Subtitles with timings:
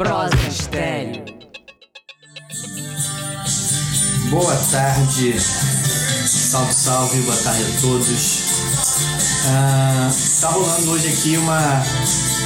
[0.00, 1.22] Prosa Estéreo.
[4.30, 8.38] Boa tarde, salve, salve, boa tarde a todos.
[9.44, 10.10] Ah,
[10.40, 11.84] tá rolando hoje aqui uma.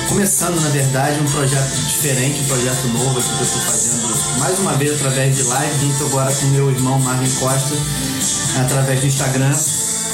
[0.08, 4.58] Começando, na verdade, um projeto diferente, um projeto novo aqui que eu tô fazendo mais
[4.58, 7.76] uma vez através de live, junto agora com meu irmão Marvin Costa,
[8.64, 9.54] através do Instagram,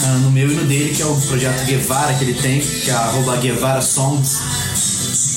[0.03, 2.91] ah, no meu e no dele, que é o projeto Guevara que ele tem, que
[2.91, 4.43] é arroba Guevara Songs,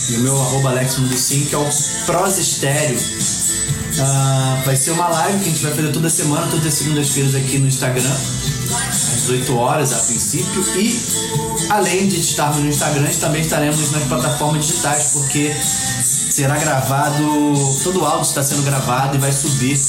[0.09, 1.69] e o meu arroba Alex que é o
[2.05, 2.99] Prosa Estéreo.
[3.99, 7.35] Ah, vai ser uma live que a gente vai fazer toda semana, todas as segundas-feiras
[7.35, 8.09] aqui no Instagram,
[8.89, 10.65] às 18 horas a princípio.
[10.77, 15.53] E além de estarmos no Instagram, também estaremos nas plataformas digitais, porque
[16.33, 19.79] será gravado, todo o áudio está sendo gravado e vai subir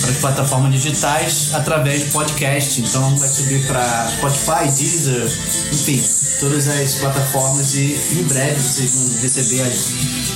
[0.00, 2.80] para as plataformas digitais através de podcast.
[2.80, 5.26] Então vai subir para Spotify, Deezer,
[5.72, 6.02] enfim,
[6.38, 9.62] todas as plataformas e em breve vocês vão receber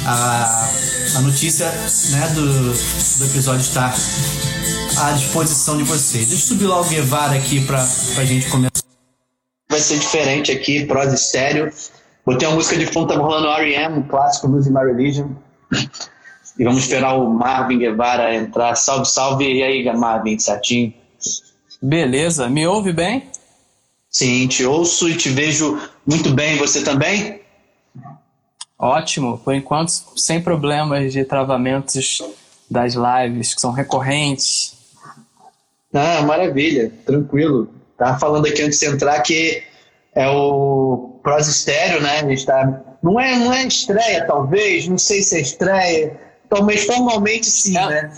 [0.06, 1.66] a, a, a notícia
[2.10, 3.94] né, do, do episódio estar
[4.98, 6.28] à disposição de vocês.
[6.28, 8.82] Deixa eu subir lá o Guevara aqui para a gente começar.
[9.68, 11.72] Vai ser diferente aqui, prosa estéreo.
[12.24, 15.30] Botei uma música de fundo, tá rolando R.E.M., um clássico, Losing My Religion.
[16.58, 18.74] E vamos esperar o Marvin Guevara entrar.
[18.76, 19.44] Salve, salve.
[19.44, 20.94] E aí, Marvin, certinho?
[21.82, 23.28] Beleza, me ouve bem?
[24.08, 26.56] Sim, te ouço e te vejo muito bem.
[26.58, 27.40] Você também?
[28.84, 32.22] Ótimo, por enquanto sem problemas de travamentos
[32.70, 34.74] das lives que são recorrentes.
[35.94, 37.70] Ah, maravilha, tranquilo.
[37.96, 39.62] Tava falando aqui antes de entrar que
[40.14, 42.20] é o Prosa Estéreo, né?
[42.20, 42.82] A gente tá...
[43.02, 47.86] não, é, não é estreia, talvez, não sei se é estreia, talvez formalmente sim, é.
[47.86, 48.14] né?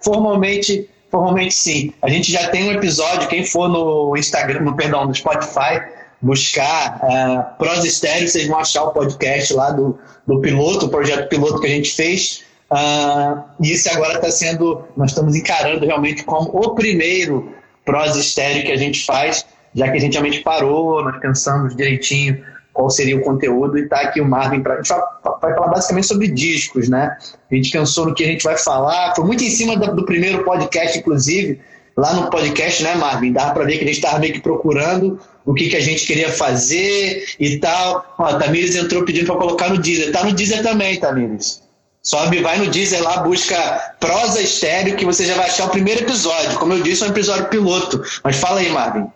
[0.00, 1.94] Formalmente, formalmente sim.
[2.02, 5.80] A gente já tem um episódio, quem for no Instagram, no, perdão, no Spotify,
[6.20, 11.28] buscar uh, Prosa Estéreo, vocês vão achar o podcast lá do, do piloto, o projeto
[11.28, 12.44] piloto que a gente fez.
[12.70, 17.52] Uh, e esse agora está sendo, nós estamos encarando realmente como o primeiro
[17.84, 22.44] prosa estéreo que a gente faz, já que a gente realmente parou, nós pensamos direitinho
[22.72, 26.06] qual seria o conteúdo e está aqui o Marvin para a gente vai falar basicamente
[26.06, 27.16] sobre discos, né?
[27.50, 30.04] A gente pensou no que a gente vai falar, foi muito em cima do, do
[30.04, 31.60] primeiro podcast, inclusive,
[31.96, 33.32] lá no podcast, né, Marvin?
[33.32, 35.18] Dava para ver que a gente estava meio que procurando
[35.50, 38.14] o que, que a gente queria fazer e tal.
[38.16, 40.12] Ó, a Tamires entrou pedindo para colocar no Deezer.
[40.12, 41.60] Tá no Deezer também, Tamires.
[42.00, 43.56] Sobe, vai no Deezer lá, busca
[43.98, 46.56] prosa estéreo, que você já vai achar o primeiro episódio.
[46.56, 48.00] Como eu disse, é um episódio piloto.
[48.22, 49.08] Mas fala aí, Marvin.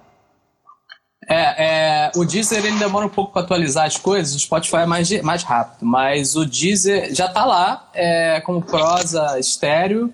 [1.29, 4.87] É, é, o Deezer ele demora um pouco para atualizar as coisas, o Spotify é
[4.87, 10.13] mais, mais rápido, mas o Deezer já tá lá, é, como prosa estéreo.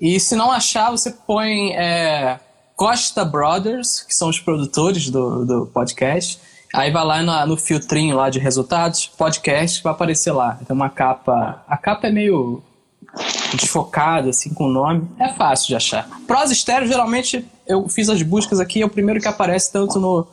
[0.00, 2.38] E se não achar, você põe é,
[2.76, 6.40] Costa Brothers, que são os produtores do, do podcast
[6.74, 10.58] Aí vai lá no, no filtrinho lá de resultados, podcast, vai aparecer lá.
[10.66, 11.62] Tem uma capa.
[11.68, 12.60] A capa é meio
[13.54, 15.06] desfocada, assim, com o nome.
[15.20, 16.08] É fácil de achar.
[16.26, 20.26] Prosa estéreo, geralmente, eu fiz as buscas aqui, é o primeiro que aparece tanto no,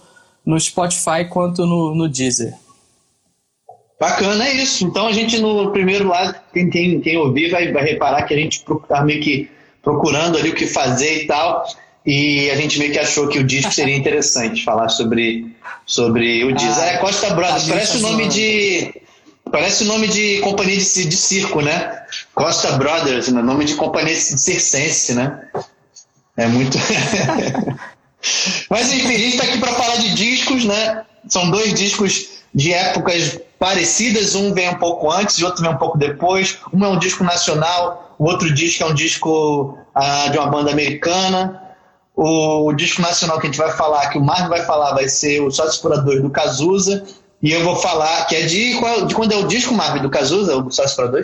[0.43, 2.55] no Spotify quanto no, no Deezer.
[3.99, 4.83] Bacana, é isso.
[4.83, 8.37] Então a gente no primeiro lado, quem, quem, quem ouvir vai, vai reparar que a
[8.37, 9.47] gente está meio que
[9.83, 11.67] procurando ali o que fazer e tal.
[12.05, 16.51] E a gente meio que achou que o disco seria interessante falar sobre, sobre o
[16.51, 16.79] disco.
[16.79, 19.01] Ah, é Costa Brothers, parece o nome de.
[19.51, 22.03] Parece o nome de companhia de, de circo, né?
[22.33, 23.41] Costa Brothers, né?
[23.41, 25.41] nome de companhia circense, né?
[26.37, 26.77] É muito.
[28.69, 31.03] Mas enfim, a gente está aqui para falar de discos, né?
[31.27, 35.77] São dois discos de épocas parecidas, um vem um pouco antes e outro vem um
[35.77, 36.57] pouco depois.
[36.73, 40.71] Um é um disco nacional, o outro disco é um disco ah, de uma banda
[40.71, 41.60] americana.
[42.23, 45.41] O, disco nacional que a gente vai falar, que o Marco vai falar, vai ser
[45.41, 47.03] o Sócio Explorador do Cazuza.
[47.41, 50.55] E eu vou falar que é de, de quando é o disco, Marco, do Cazuza,
[50.55, 51.23] o Sócio Explorador?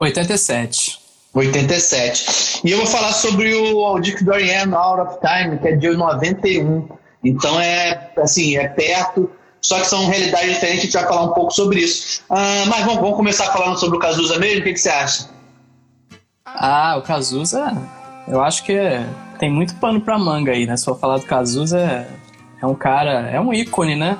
[0.00, 0.98] 87.
[1.32, 2.60] 87.
[2.64, 5.76] E eu vou falar sobre o, o disco do R.E.M., Out of Time, que é
[5.76, 6.88] de 91.
[7.24, 9.30] Então é, assim, é perto,
[9.60, 12.24] só que são realidades diferentes, a gente vai falar um pouco sobre isso.
[12.28, 14.62] Ah, mas vamos, vamos começar falando sobre o Cazuza mesmo?
[14.62, 15.28] O que, que você acha?
[16.44, 17.72] Ah, o Cazuza,
[18.26, 19.06] eu acho que é
[19.42, 20.76] tem muito pano pra manga aí, né?
[20.76, 22.08] Se for falar do Cazuza, é,
[22.62, 24.16] é um cara, é um ícone, né?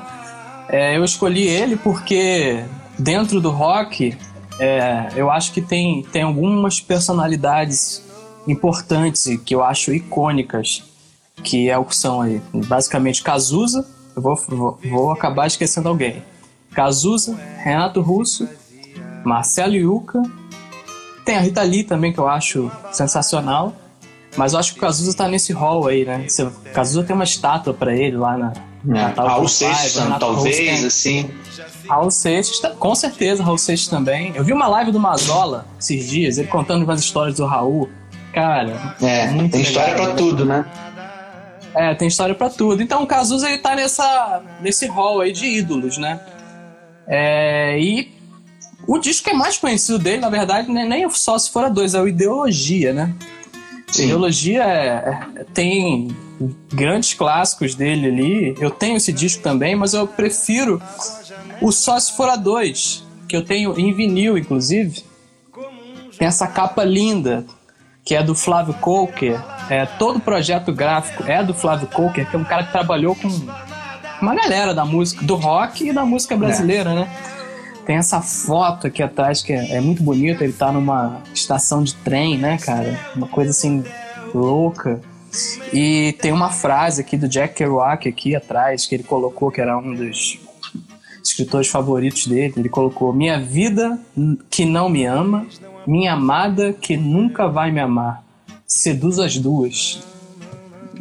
[0.69, 2.65] É, eu escolhi ele porque
[2.99, 4.19] dentro do rock,
[4.59, 8.05] é, eu acho que tem, tem algumas personalidades
[8.49, 10.83] importantes que eu acho icônicas,
[11.45, 12.43] que é o que são aí.
[12.67, 13.87] Basicamente, Cazuza,
[14.17, 16.21] eu vou, vou, vou acabar esquecendo alguém.
[16.73, 18.49] Cazuza, Renato Russo,
[19.25, 20.21] Marcelo Yuca,
[21.25, 23.77] tem a Rita Lee também, que eu acho sensacional.
[24.37, 26.27] Mas eu acho que o Cazuza tá nesse hall aí, né?
[26.41, 28.53] O Cazuza tem uma estátua para ele lá na,
[28.99, 29.13] É.
[29.15, 31.31] Raul Seixas, talvez, assim.
[31.89, 34.33] Raul Seixas, com certeza, Raul Seixas também.
[34.35, 37.89] Eu vi uma live do Mazola esses dias, ele contando umas histórias do Raul.
[38.33, 40.65] Cara, é, tem legal, história pra tudo, né?
[41.75, 42.83] É, tem história para tudo.
[42.83, 46.19] Então o Cazuza ele tá nessa, nesse hall aí de ídolos, né?
[47.07, 48.11] É, e
[48.87, 51.69] o disco que é mais conhecido dele, na verdade, né, nem só se for a
[51.69, 53.15] dois, é o Ideologia, né?
[53.93, 54.05] Sim.
[54.05, 56.09] Ideologia é, é, tem
[56.73, 58.57] grandes clássicos dele ali.
[58.59, 60.81] Eu tenho esse disco também, mas eu prefiro
[61.61, 65.05] o Só Se For a Dois, que eu tenho em vinil, inclusive.
[66.19, 67.45] Tem essa capa linda,
[68.03, 69.39] que é do Flávio Coker.
[69.69, 73.15] É, todo o projeto gráfico é do Flávio Coker, que é um cara que trabalhou
[73.15, 73.29] com
[74.23, 76.95] uma galera da música, do rock e da música brasileira, é.
[76.95, 77.11] né?
[77.93, 80.43] Tem essa foto aqui atrás que é, é, muito bonita.
[80.43, 82.99] Ele tá numa estação de trem, né, cara?
[83.15, 83.85] Uma coisa assim
[84.33, 84.99] louca.
[85.75, 89.77] E tem uma frase aqui do Jack Kerouac aqui atrás que ele colocou que era
[89.77, 90.41] um dos
[91.23, 92.55] escritores favoritos dele.
[92.57, 94.01] Ele colocou: Minha vida
[94.49, 95.47] que não me ama,
[95.87, 98.25] minha amada que nunca vai me amar.
[98.67, 100.03] Seduz as duas.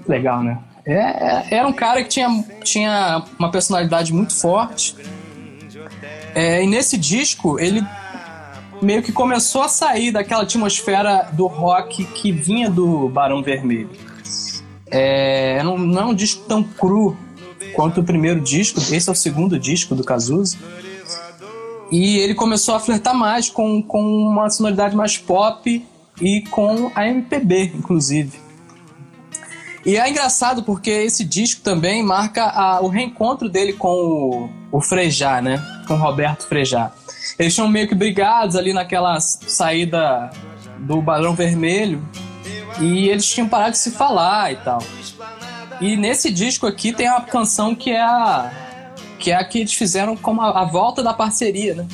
[0.06, 0.60] Legal, né?
[0.86, 4.94] É, é, era um cara que tinha, tinha uma personalidade muito forte.
[6.34, 7.84] É, e nesse disco, ele
[8.82, 13.90] meio que começou a sair daquela atmosfera do rock que vinha do Barão Vermelho.
[14.88, 17.16] É, não, não é um disco tão cru
[17.74, 20.58] quanto o primeiro disco, esse é o segundo disco do Cazuza.
[21.92, 25.86] E ele começou a flertar mais com, com uma sonoridade mais pop
[26.22, 28.40] e com a MPB, inclusive.
[29.86, 34.82] E é engraçado porque esse disco também marca a, o reencontro dele com o, o
[34.82, 35.62] Frejá, né?
[35.92, 36.90] Com Roberto Frejá.
[37.38, 40.30] Eles tinham meio que brigados ali naquela saída
[40.80, 42.02] do Balão Vermelho
[42.80, 44.82] e eles tinham parado de se falar e tal.
[45.82, 48.52] E nesse disco aqui tem uma canção que é a
[49.20, 51.88] que é a que eles fizeram como a, a volta da parceria, né?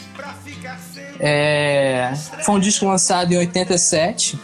[1.19, 2.13] É,
[2.43, 4.39] foi um disco lançado em 87.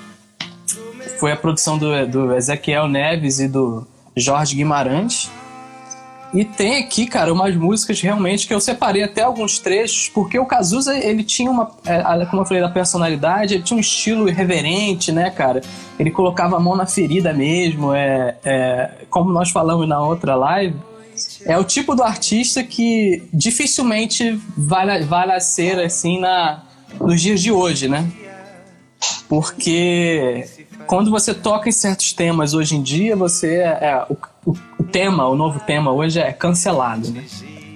[1.19, 3.85] Foi a produção do, do Ezequiel Neves e do
[4.17, 5.29] Jorge Guimarães.
[6.33, 10.45] E tem aqui, cara, umas músicas realmente que eu separei até alguns trechos, porque o
[10.45, 15.11] Cazuza, ele tinha uma, é, como eu falei, da personalidade, ele tinha um estilo irreverente,
[15.11, 15.61] né, cara?
[15.99, 20.75] Ele colocava a mão na ferida mesmo, é, é como nós falamos na outra live,
[21.45, 26.63] é o tipo do artista que dificilmente vai, vai nascer assim na,
[26.99, 28.11] nos dias de hoje, né?
[29.29, 30.47] Porque
[30.87, 34.05] quando você toca em certos temas hoje em dia, você é, é
[34.45, 37.23] o, tema, o novo tema hoje é cancelado, né?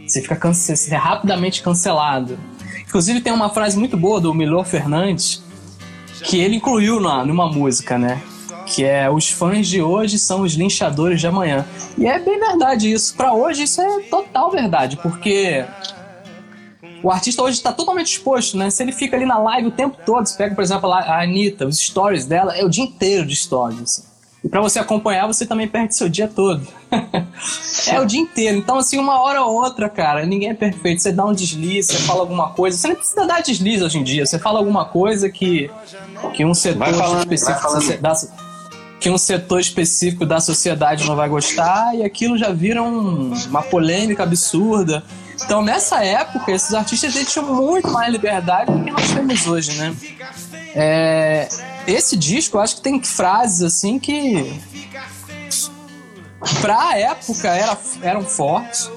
[0.06, 2.38] Você fica cance você é rapidamente cancelado.
[2.82, 5.44] Inclusive tem uma frase muito boa do Milor Fernandes
[6.24, 8.22] que ele incluiu na, numa música, né?
[8.68, 11.66] que é os fãs de hoje são os linchadores de amanhã.
[11.98, 13.16] E é bem verdade isso.
[13.16, 15.66] Para hoje isso é total verdade, porque
[17.02, 18.70] o artista hoje está totalmente exposto, né?
[18.70, 21.66] Se ele fica ali na live o tempo todo, você pega, por exemplo, a Anitta,
[21.66, 23.82] os stories dela, é o dia inteiro de stories.
[23.82, 24.04] Assim.
[24.44, 26.66] E para você acompanhar, você também perde seu dia todo.
[27.88, 28.58] é o dia inteiro.
[28.58, 31.02] Então, assim, uma hora ou outra, cara, ninguém é perfeito.
[31.02, 32.78] Você dá um deslize, você fala alguma coisa.
[32.78, 34.26] Você nem precisa dar deslize hoje em dia.
[34.26, 35.70] Você fala alguma coisa que,
[36.34, 38.14] que um setor falando, específico da,
[39.00, 43.62] que um setor específico da sociedade não vai gostar e aquilo já vira um, uma
[43.62, 45.04] polêmica absurda.
[45.44, 49.96] Então, nessa época, esses artistas tinham muito mais liberdade do que nós temos hoje, né?
[50.76, 51.48] É,
[51.88, 54.54] esse disco, eu acho que tem frases assim que
[56.62, 58.92] pra época era, eram fortes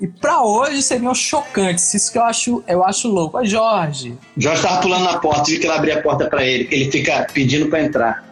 [0.00, 1.94] e pra hoje seriam chocantes.
[1.94, 3.38] Isso que eu acho, eu acho louco.
[3.38, 4.18] Ô, Jorge.
[4.36, 6.90] Jorge tava pulando na porta, vi que ela abrir a porta para ele, que ele
[6.90, 8.24] fica pedindo para entrar.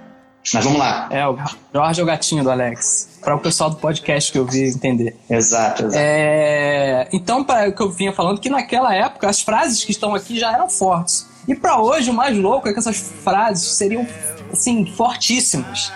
[0.52, 1.06] Mas vamos lá.
[1.10, 1.38] É, o
[1.72, 3.20] Jorge é o gatinho do Alex.
[3.20, 5.16] Para o pessoal do podcast que eu vi entender.
[5.28, 5.96] Exato, exato.
[5.96, 10.12] É, então, para o que eu vinha falando, que naquela época as frases que estão
[10.14, 11.29] aqui já eram fortes.
[11.48, 14.06] E para hoje, o mais louco é que essas frases seriam,
[14.52, 15.92] assim, fortíssimas.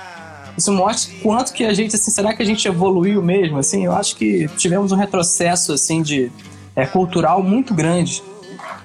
[0.56, 3.58] Isso mostra quanto que a gente, assim, será que a gente evoluiu mesmo?
[3.58, 6.30] Assim, eu acho que tivemos um retrocesso, assim, de
[6.76, 8.22] é, cultural muito grande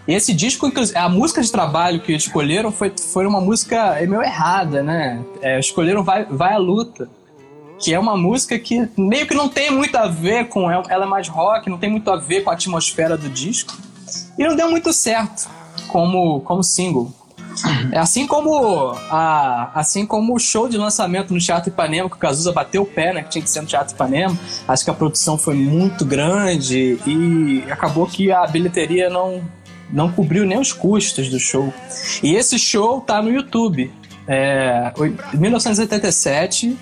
[0.10, 4.82] e esse disco, a música de trabalho que escolheram foi, foi uma música meio errada,
[4.82, 5.24] né?
[5.40, 7.08] É, escolheram Vai, Vai à Luta,
[7.78, 10.72] que é uma música que meio que não tem muito a ver com.
[10.72, 13.78] Ela é mais rock, não tem muito a ver com a atmosfera do disco.
[14.36, 15.48] E não deu muito certo
[15.90, 17.12] como, como single.
[17.92, 22.20] É assim como a, assim como o show de lançamento no Teatro Ipanema, que o
[22.20, 24.38] Cazuza bateu o pé, né, que tinha que ser no Teatro Ipanema.
[24.68, 29.42] Acho que a produção foi muito grande e acabou que a bilheteria não
[29.92, 31.74] não cobriu nem os custos do show.
[32.22, 33.92] E esse show tá no YouTube.
[34.28, 34.94] É,
[35.34, 36.78] 1987,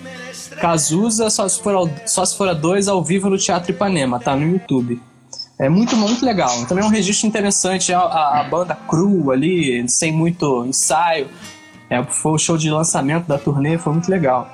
[0.60, 4.36] Cazuza, só se, for só se for a dois ao vivo no Teatro Ipanema, tá
[4.36, 5.00] no YouTube.
[5.58, 6.64] É muito, muito legal.
[6.66, 11.28] Também é um registro interessante, a, a, a banda cru ali, sem muito ensaio.
[11.90, 14.48] É, foi o show de lançamento da turnê, foi muito legal.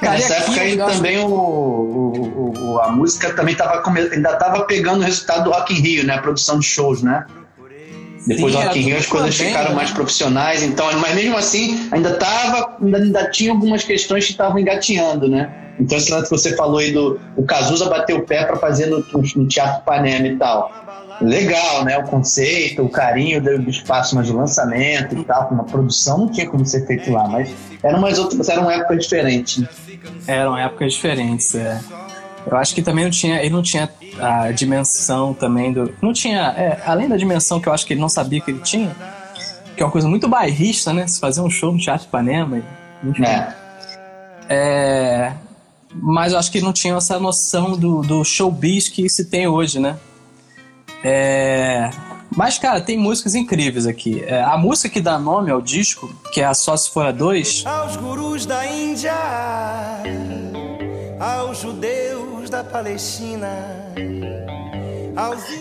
[0.00, 5.00] Cara, Nessa época aí também o, o, o, a música também tava, ainda estava pegando
[5.00, 6.14] o resultado do Rock in Rio, né?
[6.14, 7.26] A produção de shows, né?
[8.26, 9.76] Depois do Rock in Rio as coisas bem, ficaram né?
[9.76, 14.58] mais profissionais, então, mas mesmo assim ainda tava, ainda, ainda tinha algumas questões que estavam
[14.58, 15.50] engatinhando, né?
[15.78, 18.86] Então esse lance que você falou aí do o Cazuza bater o pé para fazer
[18.86, 19.04] no,
[19.36, 20.72] no Teatro Panema e tal.
[21.20, 21.98] Legal, né?
[21.98, 26.48] O conceito, o carinho do espaço mais de lançamento e tal, uma produção não tinha
[26.48, 27.50] como ser feito lá, mas
[27.82, 29.58] eram umas outras, eram épocas diferentes.
[29.58, 29.68] Né?
[30.26, 31.80] Eram épocas diferentes, é.
[32.48, 35.92] Eu acho que também não tinha, ele não tinha a dimensão também do.
[36.00, 36.54] Não tinha.
[36.56, 38.94] É, além da dimensão que eu acho que ele não sabia que ele tinha,
[39.76, 41.06] que é uma coisa muito bairrista, né?
[41.06, 42.62] Se fazer um show no Teatro Ipanema.
[43.02, 43.24] Enfim.
[43.24, 43.54] É.
[44.48, 45.32] é.
[45.92, 49.48] Mas eu acho que ele não tinha essa noção do, do showbiz que se tem
[49.48, 49.96] hoje, né?
[51.02, 51.90] É.
[52.34, 54.22] Mas, cara, tem músicas incríveis aqui.
[54.24, 57.64] É, a música que dá nome ao disco, que é a Só Se Fora Dois.
[57.64, 59.14] Aos gurus da Índia,
[61.18, 63.48] aos judeus da Palestina.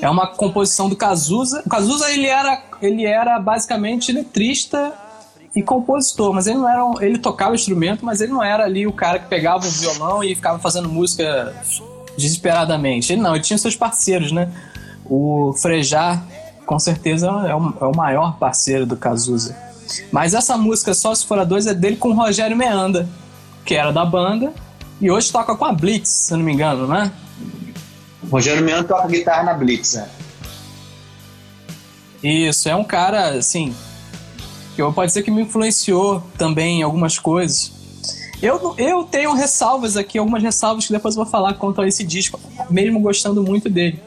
[0.01, 1.63] É uma composição do Cazuza.
[1.65, 4.93] O Cazuza ele era, ele era basicamente letrista
[5.55, 7.05] e compositor, mas ele não era.
[7.05, 10.35] Ele tocava instrumento, mas ele não era ali o cara que pegava o violão e
[10.35, 11.55] ficava fazendo música
[12.17, 13.13] desesperadamente.
[13.13, 14.51] Ele não, ele tinha seus parceiros, né?
[15.05, 16.21] O Frejar
[16.65, 19.55] com certeza é o, é o maior parceiro do Cazuza.
[20.12, 23.07] Mas essa música Só Se For a Dois é dele com o Rogério Meanda,
[23.63, 24.51] que era da banda,
[24.99, 27.11] e hoje toca com a Blitz, se eu não me engano, né?
[28.23, 30.09] O Rogério Meanda toca guitarra na Blitz, né?
[32.23, 33.75] Isso, é um cara, assim,
[34.75, 37.71] que pode ser que me influenciou também em algumas coisas.
[38.41, 42.03] Eu, eu tenho ressalvas aqui, algumas ressalvas que depois eu vou falar quanto a esse
[42.03, 43.99] disco, mesmo gostando muito dele.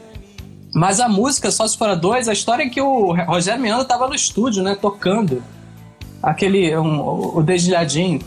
[0.73, 3.85] Mas a música, só se for a dois, a história é que o Rogério Meandro
[3.85, 5.41] tava no estúdio, né, tocando
[6.21, 8.21] aquele, um, o dedilhadinho.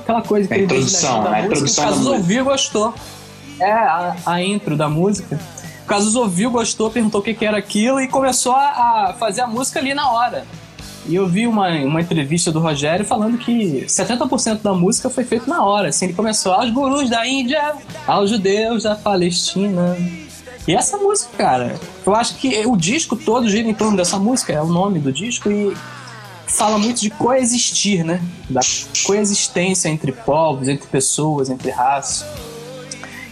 [0.00, 1.82] Aquela coisa, aquele introdução, da música.
[1.82, 2.94] O Casus ouviu e gostou.
[3.60, 5.38] É, a, a intro da música.
[5.84, 9.42] O Casus ouviu, gostou, perguntou o que, que era aquilo e começou a, a fazer
[9.42, 10.44] a música ali na hora.
[11.08, 15.46] E eu vi uma, uma entrevista do Rogério falando que 70% da música foi feita
[15.46, 15.88] na hora.
[15.88, 17.74] Assim, ele começou aos gurus da Índia,
[18.06, 19.96] aos judeus da Palestina.
[20.66, 24.52] E essa música, cara, eu acho que o disco todo gira em torno dessa música,
[24.52, 25.76] é o nome do disco, e
[26.46, 28.20] fala muito de coexistir, né?
[28.48, 28.60] Da
[29.04, 32.26] coexistência entre povos, entre pessoas, entre raças.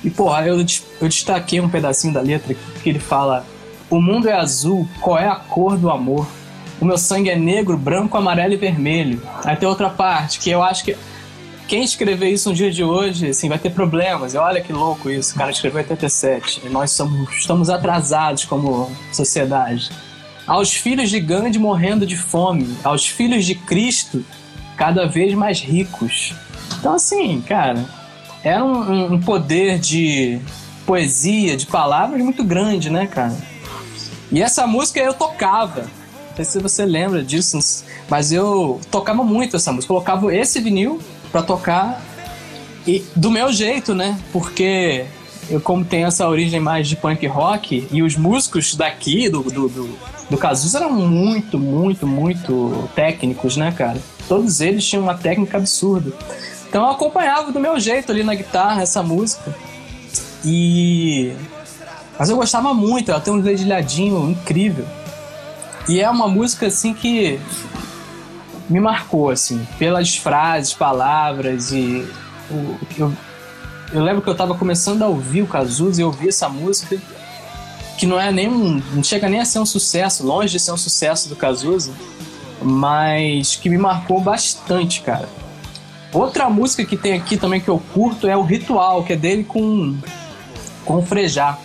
[0.03, 0.59] E, porra, eu,
[1.01, 3.47] eu destaquei um pedacinho da letra que ele fala:
[3.89, 6.27] O mundo é azul, qual é a cor do amor?
[6.81, 9.23] o meu sangue é negro, branco, amarelo e vermelho.
[9.45, 10.97] Aí tem outra parte que eu acho que
[11.67, 14.35] quem escrever isso no dia de hoje, assim, vai ter problemas.
[14.35, 16.63] E olha que louco isso, o cara escreveu em 87.
[16.65, 19.91] E nós somos, estamos atrasados como sociedade.
[20.47, 24.25] Aos filhos de Gandhi morrendo de fome, aos filhos de Cristo
[24.77, 26.35] cada vez mais ricos.
[26.79, 27.85] Então, assim, cara,
[28.43, 30.39] era um, um poder de
[30.85, 33.37] poesia, de palavras muito grande, né, cara?
[34.31, 35.83] E essa música eu tocava.
[35.83, 37.59] Não sei se você lembra disso,
[38.09, 39.89] mas eu tocava muito essa música.
[39.89, 42.03] Colocava esse vinil para tocar
[42.87, 44.19] e do meu jeito, né?
[44.33, 45.07] Porque
[45.49, 49.69] eu, como tenho essa origem mais de punk rock, e os músicos daqui, do, do,
[49.69, 49.99] do,
[50.31, 53.99] do Cazuza, eram muito, muito, muito técnicos, né, cara?
[54.29, 56.13] Todos eles tinham uma técnica absurda.
[56.69, 59.55] Então eu acompanhava do meu jeito ali na guitarra essa música.
[60.45, 61.33] E.
[62.19, 64.87] Mas eu gostava muito, ela tem um dedilhadinho incrível.
[65.89, 67.39] E é uma música assim que
[68.69, 72.09] me marcou assim, pelas frases, palavras e
[72.97, 73.13] eu,
[73.93, 76.99] eu lembro que eu tava começando a ouvir o Cazuza e eu essa música
[77.99, 80.73] que não é nem um, não chega nem a ser um sucesso, longe de ser
[80.73, 81.93] um sucesso do Cazuza,
[82.63, 85.29] mas que me marcou bastante, cara.
[86.13, 89.45] Outra música que tem aqui também que eu curto é o Ritual, que é dele
[89.45, 89.97] com
[90.85, 91.59] com o Frejá.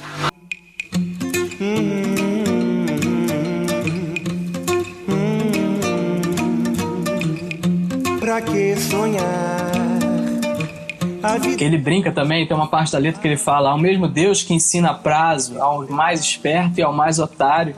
[8.29, 9.58] pra que sonhar?
[11.59, 14.53] Ele brinca também, tem uma parte da letra que ele fala: ao mesmo Deus que
[14.53, 17.75] ensina prazo ao mais esperto e ao mais otário,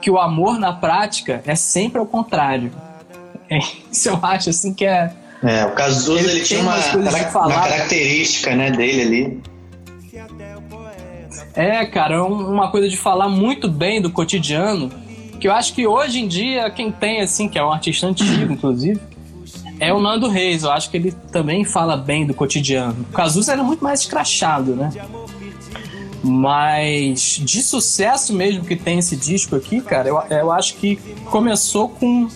[0.00, 2.72] que o amor na prática é sempre ao contrário.
[3.48, 3.58] É,
[3.90, 5.12] isso eu acho assim que é.
[5.42, 9.42] É, o Cazuza ele, ele tinha uma, uma característica né, dele ali.
[11.54, 14.90] É, cara, uma coisa de falar muito bem do cotidiano,
[15.40, 18.52] que eu acho que hoje em dia quem tem, assim, que é um artista antigo,
[18.52, 19.00] inclusive,
[19.80, 20.62] é o Nando Reis.
[20.62, 23.06] Eu acho que ele também fala bem do cotidiano.
[23.10, 24.90] O Cazuza era muito mais escrachado, né?
[26.22, 30.96] Mas de sucesso mesmo que tem esse disco aqui, cara, eu, eu acho que
[31.30, 32.28] começou com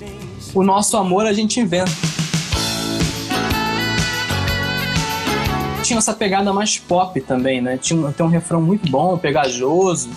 [0.54, 1.92] o nosso amor a gente inventa.
[5.82, 7.76] Tinha essa pegada mais pop também, né?
[7.76, 10.08] Tinha, tem um refrão muito bom, pegajoso.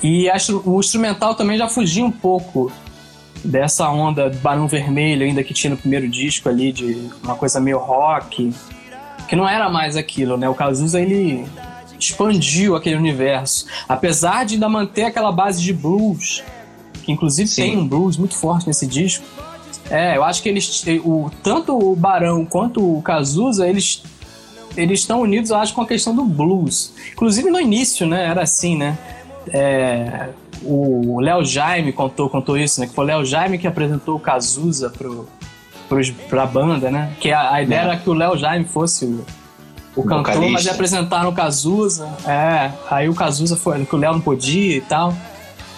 [0.00, 2.70] E acho, o instrumental também já fugia um pouco
[3.44, 7.78] dessa onda Barão Vermelho ainda que tinha no primeiro disco ali, de uma coisa meio
[7.78, 8.52] rock,
[9.28, 10.48] que não era mais aquilo, né?
[10.48, 11.46] O Cazuza, ele
[11.98, 13.66] expandiu aquele universo.
[13.88, 16.42] Apesar de ainda manter aquela base de blues,
[17.02, 17.62] que inclusive Sim.
[17.62, 19.24] tem um blues muito forte nesse disco.
[19.90, 20.84] É, eu acho que eles.
[21.04, 24.02] O, tanto o Barão quanto o Cazuza, eles.
[24.76, 26.92] Eles estão unidos, eu acho, com a questão do blues.
[27.12, 28.26] Inclusive no início, né?
[28.26, 28.98] Era assim, né?
[29.52, 30.30] É,
[30.64, 32.86] o Léo Jaime contou, contou isso, né?
[32.86, 35.28] Que foi o Léo Jaime que apresentou o Cazuza pro,
[35.88, 37.12] pros, pra banda, né?
[37.20, 37.84] Que a, a ideia é.
[37.84, 39.24] era que o Léo Jaime fosse o,
[39.96, 40.52] o cantor, vocalista.
[40.52, 42.08] mas apresentaram o Cazuza.
[42.26, 45.14] É, aí o Cazuza foi, que o Léo não podia e tal.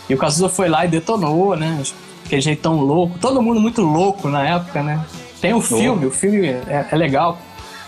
[0.08, 1.82] E o Cazuza foi lá e detonou, né?
[2.24, 3.18] Aquele jeitão louco.
[3.18, 5.04] Todo mundo muito louco na época, né?
[5.40, 7.38] Tem o um filme, o filme é, é, legal.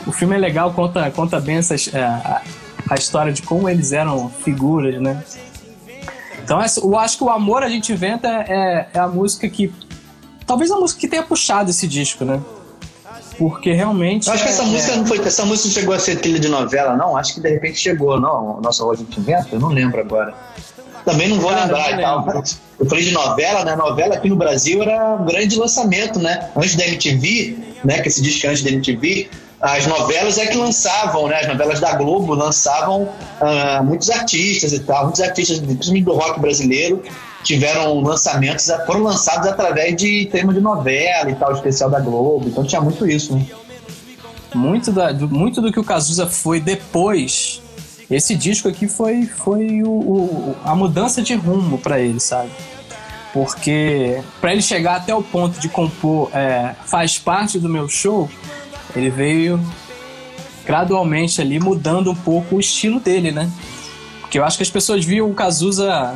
[0.07, 2.43] O filme é legal, conta, conta bem essa, é, a,
[2.91, 5.23] a história de como eles eram figuras, né?
[6.49, 9.71] Então eu acho que o Amor a gente inventa é, é a música que.
[10.47, 12.41] Talvez a música que tenha puxado esse disco, né?
[13.37, 14.29] Porque realmente.
[14.29, 14.97] Eu acho que essa é, música é.
[14.97, 15.19] não foi.
[15.19, 17.19] Essa música não chegou a ser trilha de novela, não.
[17.19, 18.63] Acho que de repente chegou, não.
[18.63, 19.49] Nossa, a gente inventa?
[19.53, 20.33] Eu não lembro agora.
[21.05, 22.45] Também não vou Cara, lembrar e tal.
[22.81, 23.77] Eu falei de novela, né?
[23.77, 26.49] Novela aqui no Brasil era um grande lançamento, né?
[26.57, 28.01] Antes da MTV, né?
[28.01, 29.29] Que esse disco é antes da MTV,
[29.61, 31.41] as novelas é que lançavam, né?
[31.41, 36.39] As novelas da Globo lançavam uh, muitos artistas e tal, muitos artistas, principalmente do rock
[36.39, 37.03] brasileiro,
[37.43, 42.49] tiveram lançamentos, foram lançados através de tema de novela e tal, especial da Globo.
[42.49, 43.47] Então tinha muito isso, né?
[44.55, 47.61] Muito, da, do, muito do que o Cazuza foi depois,
[48.11, 52.51] esse disco aqui foi, foi o, o a mudança de rumo para ele, sabe?
[53.33, 58.29] Porque para ele chegar até o ponto de compor é, faz parte do meu show,
[58.95, 59.61] ele veio
[60.65, 63.51] gradualmente ali mudando um pouco o estilo dele, né?
[64.21, 66.15] Porque eu acho que as pessoas viam o Cazuza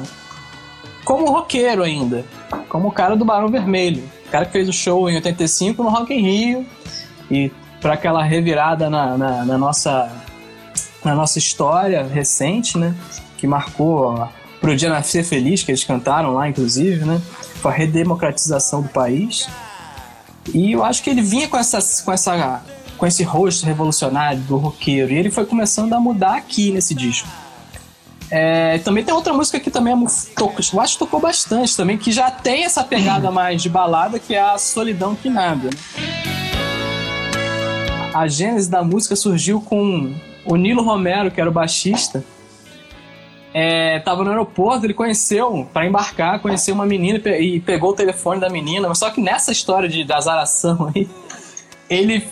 [1.04, 2.24] como roqueiro ainda,
[2.68, 5.88] como o cara do Barão Vermelho, o cara que fez o show em 85 no
[5.88, 6.66] Rock in Rio
[7.30, 10.12] e para aquela revirada na, na, na, nossa
[11.04, 12.94] na nossa história recente, né,
[13.36, 14.28] que marcou
[14.60, 17.20] pro dia nascer feliz que eles cantaram lá, inclusive, né,
[17.56, 19.48] foi a redemocratização do país.
[20.52, 22.62] E eu acho que ele vinha com essa com essa
[22.96, 27.28] com esse rosto revolucionário do roqueiro e ele foi começando a mudar aqui nesse disco.
[28.30, 29.96] É, também tem outra música que também é
[30.34, 34.18] tocou, eu acho que tocou bastante também, que já tem essa pegada mais de balada,
[34.18, 35.68] que é a Solidão Que Nada.
[38.14, 40.14] A gênese da música surgiu com
[40.46, 42.24] o Nilo Romero, que era o baixista.
[43.54, 48.40] É, tava no aeroporto, ele conheceu, para embarcar, conheceu uma menina e pegou o telefone
[48.40, 51.08] da menina, mas só que nessa história de, de azaração aí,
[51.88, 52.26] ele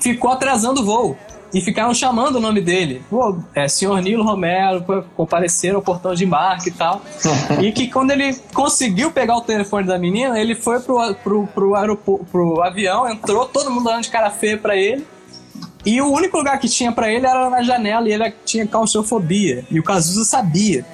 [0.00, 1.16] ficou atrasando o voo
[1.52, 3.02] e ficaram chamando o nome dele.
[3.08, 4.84] Pô, é, senhor Nilo Romero,
[5.16, 7.00] compareceram ao portão de embarque e tal.
[7.62, 11.74] e que quando ele conseguiu pegar o telefone da menina, ele foi pro, pro, pro,
[11.74, 15.06] aeroporto, pro avião, entrou, todo mundo dando de cara feia pra ele.
[15.84, 19.64] E o único lugar que tinha para ele era na janela e ele tinha claustrofobia.
[19.70, 20.84] E o Cazuza sabia.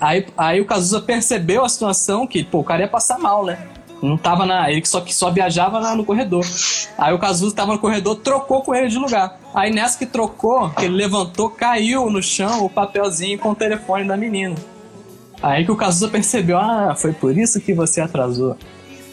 [0.00, 3.58] Aí, aí o Cazuza percebeu a situação que, pô, o cara ia passar mal, né?
[4.02, 4.70] Não tava na.
[4.70, 6.44] Ele só, só viajava na, no corredor.
[6.96, 9.38] Aí o Cazuza tava no corredor, trocou com ele de lugar.
[9.54, 14.06] Aí nessa que trocou, que ele levantou, caiu no chão o papelzinho com o telefone
[14.08, 14.54] da menina.
[15.42, 18.56] Aí que o Cazuza percebeu, ah, foi por isso que você atrasou.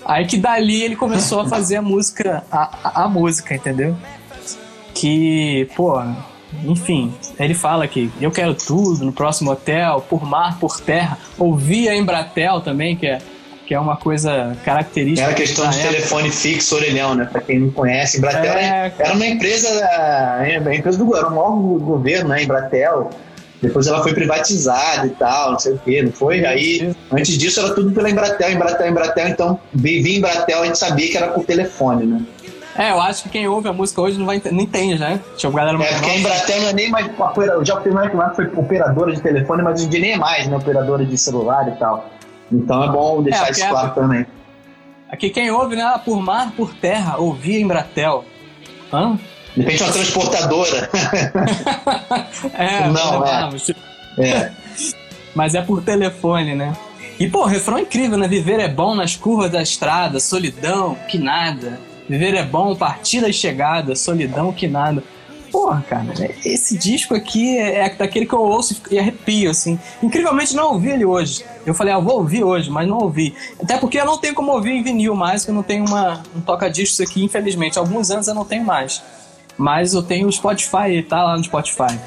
[0.06, 3.96] Aí que dali ele começou a fazer a música, a, a, a música, entendeu?
[5.00, 6.02] Que, pô,
[6.66, 11.18] enfim, ele fala que eu quero tudo no próximo hotel, por mar, por terra.
[11.38, 13.20] Ouvia Embratel também, que é
[13.68, 15.28] que é uma coisa característica.
[15.28, 15.94] Era questão de época.
[15.94, 17.28] telefone fixo orelhão, né?
[17.30, 19.68] Pra quem não conhece, Embratel é, era uma empresa,
[20.62, 22.44] uma empresa do era um órgão do governo, né?
[22.44, 23.10] Embratel.
[23.62, 26.46] Depois ela foi privatizada e tal, não sei o quê, não foi?
[26.46, 29.28] Aí, antes disso, era tudo pela Embratel, Embratel, Embratel.
[29.28, 32.22] Então, via Embratel, a gente sabia que era por telefone, né?
[32.78, 35.20] É, eu acho que quem ouve a música hoje não, vai, não entende, né?
[35.44, 37.08] Uma galera é, porque a Embratel não é nem mais.
[37.64, 40.48] Já fui mais que foi operadora de telefone, mas hoje em dia nem é mais,
[40.48, 40.56] né?
[40.56, 42.08] Operadora de celular e tal.
[42.52, 44.26] Então é bom deixar é, isso claro é, também.
[45.10, 46.00] Aqui quem ouve, né?
[46.06, 48.24] Por mar, por terra, ouvia Embratel.
[48.94, 49.18] Hã?
[49.56, 50.90] De repente uma transportadora.
[52.54, 53.50] é, não, é.
[54.20, 54.52] é.
[55.34, 56.74] Mas é por telefone, né?
[57.20, 58.28] E, pô, refrão incrível, né?
[58.28, 61.80] Viver é bom nas curvas da estrada, solidão, que nada.
[62.10, 65.04] Viver é bom, partida e chegada, solidão que nada.
[65.52, 66.06] Porra, cara,
[66.46, 69.80] esse disco aqui é, é daquele que eu ouço e arrepio, assim.
[70.04, 71.44] Incrivelmente não ouvi ele hoje.
[71.66, 73.36] Eu falei, ah, vou ouvir hoje, mas não ouvi.
[73.62, 76.22] Até porque eu não tenho como ouvir em vinil mais, que eu não tenho uma,
[76.36, 77.78] um toca-discos aqui, infelizmente.
[77.78, 79.02] Há alguns anos eu não tenho mais.
[79.58, 81.98] Mas eu tenho o Spotify, tá lá no Spotify.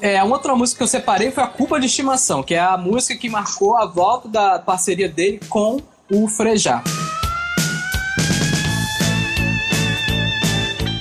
[0.00, 2.76] É, uma outra música que eu separei foi a Culpa de Estimação, que é a
[2.76, 5.78] música que marcou a volta da parceria dele com
[6.10, 6.82] o Frejá.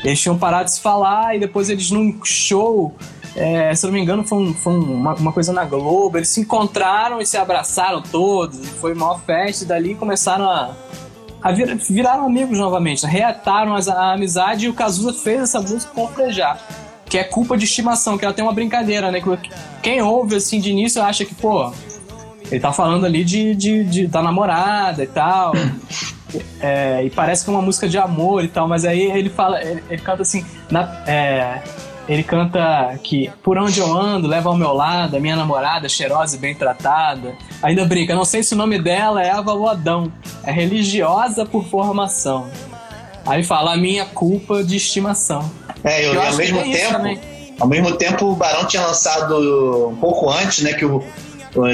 [0.07, 2.95] Eles tinham parado de se falar e depois eles num show,
[3.35, 6.39] é, se não me engano, foi, um, foi uma, uma, coisa na Globo, eles se
[6.39, 10.73] encontraram e se abraçaram todos, foi uma festa e dali começaram a,
[11.43, 16.57] a vir, viraram amigos novamente, reataram a, amizade e o Cazuza fez essa música Frejá
[17.09, 19.21] que é culpa de estimação, que ela tem uma brincadeira, né?
[19.81, 21.71] Quem ouve assim de início acha que, pô,
[22.49, 25.53] ele tá falando ali de, de, de da namorada e tal.
[26.59, 29.61] É, e parece que é uma música de amor e tal, mas aí ele fala,
[29.61, 31.61] ele, ele canta assim, na, é,
[32.07, 36.35] ele canta que por onde eu ando, leva ao meu lado a minha namorada, cheirosa
[36.35, 37.35] e bem tratada.
[37.61, 40.11] Ainda brinca, não sei se o nome dela é Ava Lodão,
[40.43, 42.49] é religiosa por formação.
[43.25, 45.51] Aí fala a minha culpa de estimação.
[45.83, 47.37] É, eu, eu ao mesmo tempo.
[47.59, 50.73] Ao mesmo tempo, o Barão tinha lançado um pouco antes, né?
[50.73, 51.03] Que o,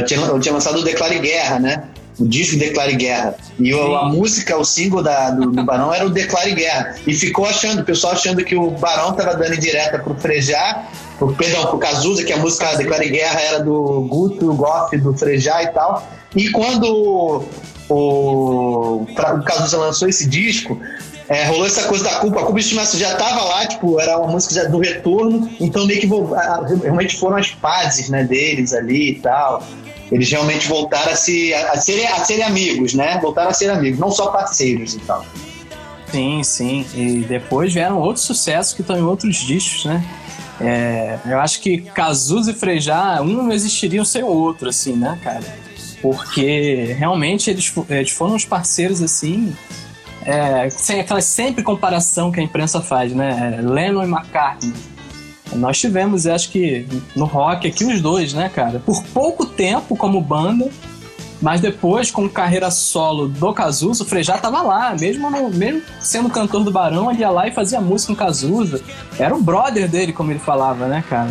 [0.06, 1.84] tinha, tinha lançado o Declare Guerra, né?
[2.24, 3.36] O disco Declare Guerra.
[3.60, 6.96] E a música, o single da, do, do, Barão era o Declare Guerra.
[7.06, 10.86] E ficou achando, o pessoal achando que o Barão tava dando direta pro Frejá,
[11.20, 15.64] pro, perdão, pro Cazuza, que a música Declare Guerra era do Guto, Goff, do Frejá
[15.64, 16.08] e tal.
[16.34, 17.46] E quando
[17.90, 20.80] o, o Cazuza lançou esse disco,
[21.28, 22.40] é, rolou essa coisa da culpa.
[22.40, 26.00] A culpa estimação já tava lá, tipo, era uma música já do retorno, então meio
[26.00, 26.08] que
[26.82, 29.62] realmente foram as fases né, deles ali e tal.
[30.14, 33.18] Eles realmente voltaram a, se, a, serem, a serem amigos, né?
[33.20, 35.26] Voltaram a ser amigos, não só parceiros e tal.
[36.12, 36.86] Sim, sim.
[36.94, 40.06] E depois vieram outros sucessos que estão em outros discos, né?
[40.62, 45.20] É, eu acho que Cazuza e Frejá, um não existiriam sem o outro, assim, né,
[45.24, 45.44] cara?
[46.00, 49.52] Porque realmente eles, eles foram os parceiros, assim,
[50.24, 53.60] é, sem aquela sempre comparação que a imprensa faz, né?
[53.64, 54.74] Lennon e McCartney.
[55.56, 56.86] Nós tivemos, acho que
[57.16, 58.80] no rock aqui os dois, né, cara?
[58.80, 60.70] Por pouco tempo como banda,
[61.44, 66.30] mas depois, com carreira solo do Cazuza, o Frejá tava lá, mesmo, no, mesmo sendo
[66.30, 68.82] cantor do Barão, ele ia lá e fazia música com Cazuza.
[69.20, 71.30] Era o brother dele, como ele falava, né, cara?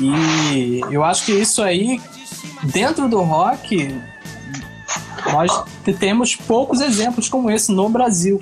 [0.00, 2.00] E eu acho que isso aí,
[2.64, 3.94] dentro do rock,
[5.30, 5.52] nós
[5.98, 8.40] temos poucos exemplos como esse no Brasil.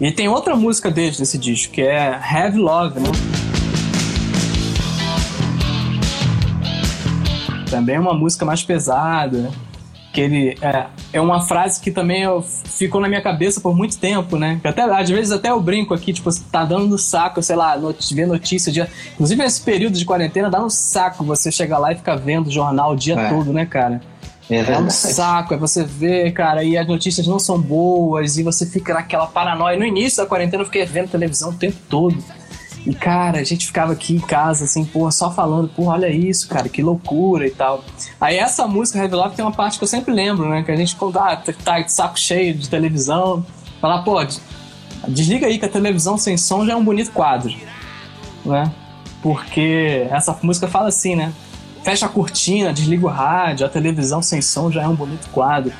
[0.00, 3.10] E tem outra música deles nesse disco, que é Have Love, né?
[7.70, 9.50] Também é uma música mais pesada.
[10.12, 13.96] Que ele é, é uma frase que também eu, ficou na minha cabeça por muito
[13.96, 14.58] tempo, né?
[14.60, 17.76] Que até, às vezes até eu brinco aqui, tipo, tá dando no saco, sei lá,
[17.76, 18.72] not ver notícia.
[18.72, 18.88] Dia...
[19.12, 22.50] Inclusive nesse período de quarentena, dá no saco você chegar lá e ficar vendo o
[22.50, 23.28] jornal o dia é.
[23.28, 24.00] todo, né, cara?
[24.50, 28.42] É, é um saco, é você ver, cara, e as notícias não são boas, e
[28.42, 29.78] você fica naquela paranoia.
[29.78, 32.18] No início da quarentena eu fiquei vendo televisão o tempo todo.
[32.86, 36.48] E, cara, a gente ficava aqui em casa, assim, porra, só falando, porra, olha isso,
[36.48, 37.84] cara, que loucura e tal.
[38.20, 40.62] Aí essa música, Heavy Love, tem uma parte que eu sempre lembro, né?
[40.62, 43.44] Que a gente, quando ah, tá de saco cheio de televisão,
[43.80, 44.16] falar, pô,
[45.08, 47.54] desliga aí que a televisão sem som já é um bonito quadro,
[48.44, 48.72] né?
[49.22, 51.32] Porque essa música fala assim, né?
[51.82, 55.72] fecha a cortina, desliga o rádio, a televisão sem som já é um bonito quadro.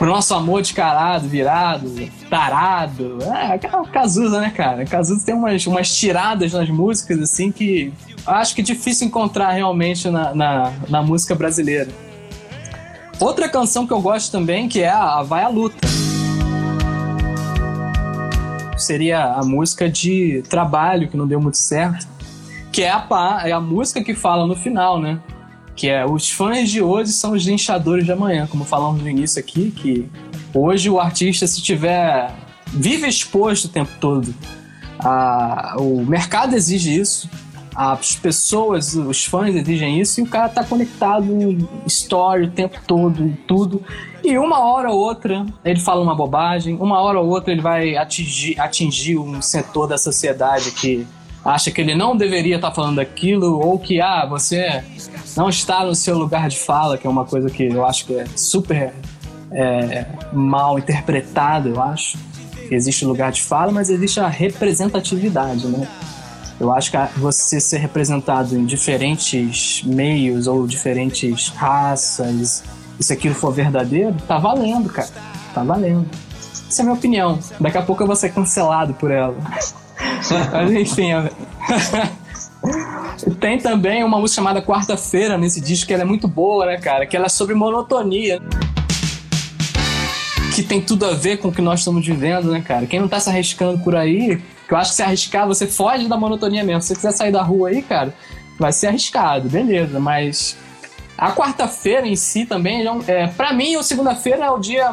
[0.00, 1.92] Pro nosso amor descarado, virado,
[2.30, 3.18] tarado.
[3.22, 4.86] É, o Cazuza, né, cara?
[4.86, 7.92] Cazuza tem umas, umas tiradas nas músicas, assim, que
[8.26, 11.90] acho que é difícil encontrar realmente na, na, na música brasileira.
[13.20, 15.86] Outra canção que eu gosto também, que é a Vai à Luta.
[18.78, 22.08] Seria a música de trabalho, que não deu muito certo
[22.72, 25.18] que é a, é a música que fala no final, né?
[25.80, 29.40] Que é os fãs de hoje são os linchadores de amanhã, como falamos no início
[29.40, 30.06] aqui, que
[30.52, 32.30] hoje o artista, se tiver.
[32.66, 34.34] vive exposto o tempo todo.
[35.78, 37.30] O mercado exige isso,
[37.74, 42.78] as pessoas, os fãs exigem isso, e o cara tá conectado em story o tempo
[42.86, 43.82] todo, em tudo.
[44.22, 47.96] E uma hora ou outra ele fala uma bobagem, uma hora ou outra ele vai
[47.96, 51.06] atingir, atingir um setor da sociedade que
[51.44, 54.82] acha que ele não deveria estar falando aquilo, ou que, ah, você
[55.36, 58.14] não está no seu lugar de fala, que é uma coisa que eu acho que
[58.14, 58.92] é super
[59.50, 62.18] é, mal interpretada, eu acho.
[62.70, 65.88] Existe lugar de fala, mas existe a representatividade, né?
[66.60, 72.62] Eu acho que você ser representado em diferentes meios ou diferentes raças,
[73.00, 75.08] se aquilo for verdadeiro, tá valendo, cara.
[75.54, 76.06] Tá valendo.
[76.68, 77.38] Essa é a minha opinião.
[77.58, 79.34] Daqui a pouco eu vou ser cancelado por ela.
[80.52, 81.10] Mas enfim.
[83.38, 87.06] Tem também uma música chamada Quarta-feira nesse disco, que ela é muito boa, né, cara?
[87.06, 88.40] Que ela é sobre monotonia.
[90.54, 92.86] Que tem tudo a ver com o que nós estamos vivendo, né, cara?
[92.86, 96.08] Quem não tá se arriscando por aí, que eu acho que se arriscar, você foge
[96.08, 96.82] da monotonia mesmo.
[96.82, 98.12] Se você quiser sair da rua aí, cara,
[98.58, 100.56] vai ser arriscado, beleza, mas
[101.16, 104.92] a quarta-feira em si também, é, para mim, o segunda-feira é o dia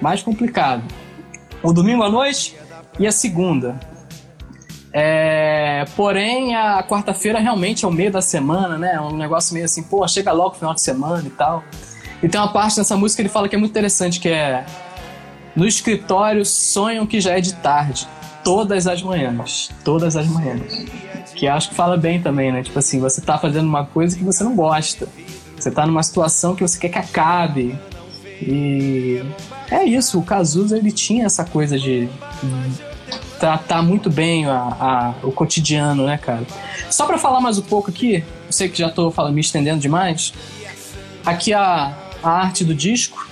[0.00, 0.82] mais complicado.
[1.62, 2.56] O domingo à noite
[2.98, 3.78] e a segunda.
[4.92, 8.94] É, porém, a quarta-feira realmente é o meio da semana, né?
[8.94, 11.62] É um negócio meio assim, pô, chega logo final de semana e tal.
[12.22, 14.64] E tem uma parte nessa música que ele fala que é muito interessante, que é
[15.54, 18.08] no escritório sonham que já é de tarde,
[18.42, 20.86] todas as manhãs, todas as manhãs.
[21.34, 22.62] Que acho que fala bem também, né?
[22.62, 25.08] Tipo assim, você tá fazendo uma coisa que você não gosta.
[25.56, 27.78] Você tá numa situação que você quer que acabe.
[28.40, 29.22] E
[29.70, 32.08] é isso, o Cazuza ele tinha essa coisa de
[33.38, 36.46] tratar muito bem a, a, o cotidiano, né, cara?
[36.90, 39.80] Só para falar mais um pouco aqui, eu sei que já tô falando, me estendendo
[39.80, 40.32] demais.
[41.24, 43.26] Aqui a, a arte do disco,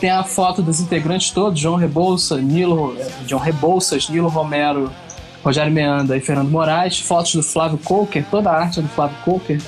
[0.00, 4.90] tem a foto dos integrantes todos, João Rebouça, Nilo, João Rebouças, Nilo Romero,
[5.42, 9.60] Rogério Meanda e Fernando Moraes, fotos do Flávio Coker, toda a arte do Flávio Coker,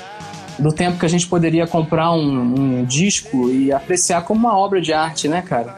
[0.58, 4.80] do tempo que a gente poderia comprar um, um disco e apreciar como uma obra
[4.80, 5.76] de arte, né, cara?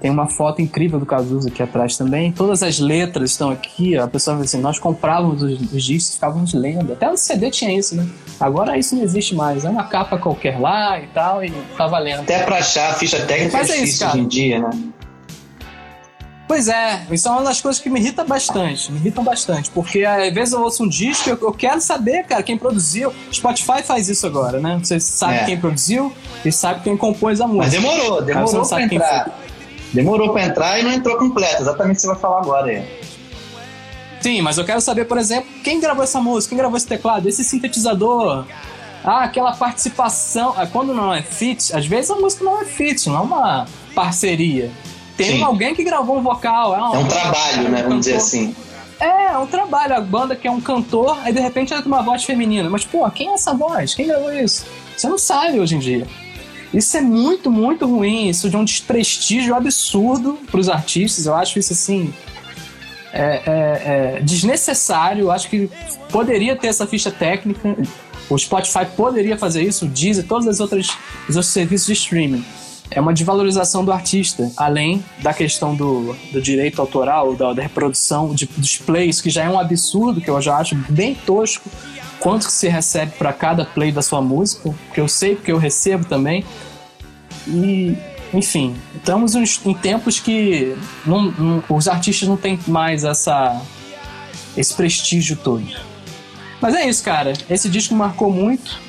[0.00, 2.30] Tem uma foto incrível do Cazuza aqui atrás também.
[2.32, 3.96] Todas as letras estão aqui.
[3.96, 6.92] A pessoa assim: nós comprávamos os, os discos, ficávamos lendo.
[6.92, 8.06] Até no CD tinha isso, né?
[8.38, 9.64] Agora isso não existe mais.
[9.64, 12.20] É uma capa qualquer lá e tal, e tá valendo.
[12.20, 14.70] Até pra achar a ficha técnica Mas é, é difícil hoje em dia, né?
[16.46, 20.04] Pois é, isso é uma das coisas que me irrita bastante, me irritam bastante, porque
[20.04, 23.12] às vezes eu ouço um disco eu, eu quero saber, cara, quem produziu.
[23.32, 24.78] Spotify faz isso agora, né?
[24.80, 25.44] Você sabe é.
[25.44, 26.12] quem produziu
[26.44, 27.64] e sabe quem compôs a música.
[27.64, 29.45] Mas demorou, demorou pra entrar.
[29.96, 32.84] Demorou pra entrar e não entrou completo, exatamente o que você vai falar agora aí.
[34.20, 37.26] Sim, mas eu quero saber, por exemplo, quem gravou essa música, quem gravou esse teclado,
[37.26, 38.44] esse sintetizador.
[39.02, 40.54] Ah, aquela participação.
[40.56, 43.66] Ah, quando não é fit, às vezes a música não é fit, não é uma
[43.94, 44.70] parceria.
[45.16, 45.42] Tem Sim.
[45.42, 46.74] alguém que gravou um vocal.
[46.74, 47.82] É, um, é um trabalho, né?
[47.82, 48.54] Vamos dizer assim.
[49.00, 49.94] É, é um trabalho.
[49.94, 52.68] A banda que é um cantor, aí de repente entra uma voz feminina.
[52.68, 53.94] Mas, pô, quem é essa voz?
[53.94, 54.66] Quem gravou isso?
[54.94, 56.06] Você não sabe hoje em dia.
[56.72, 58.28] Isso é muito, muito ruim.
[58.28, 61.26] Isso de um desprestígio absurdo para os artistas.
[61.26, 62.12] Eu acho isso assim.
[63.12, 65.24] É, é, é desnecessário.
[65.24, 65.70] Eu acho que
[66.10, 67.76] poderia ter essa ficha técnica.
[68.28, 70.88] O Spotify poderia fazer isso, o Deezer, todos os outros,
[71.28, 72.44] os outros serviços de streaming
[72.90, 78.34] é uma desvalorização do artista, além da questão do, do direito autoral, da, da reprodução
[78.34, 81.68] de, dos plays, que já é um absurdo, que eu já acho bem tosco,
[82.20, 85.58] quanto que se recebe para cada play da sua música, que eu sei porque eu
[85.58, 86.44] recebo também.
[87.46, 87.96] E,
[88.32, 93.60] enfim, estamos em tempos que não, não, os artistas não têm mais essa,
[94.56, 95.66] esse prestígio todo.
[96.60, 97.32] Mas é isso, cara.
[97.48, 98.80] Esse disco marcou muito.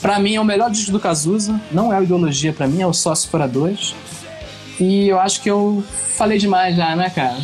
[0.00, 2.86] Pra mim é o melhor disco do Cazuza, não é o Ideologia pra mim, é
[2.86, 3.94] o Sócio Fora 2.
[4.78, 5.82] E eu acho que eu
[6.16, 7.38] falei demais já, né, cara?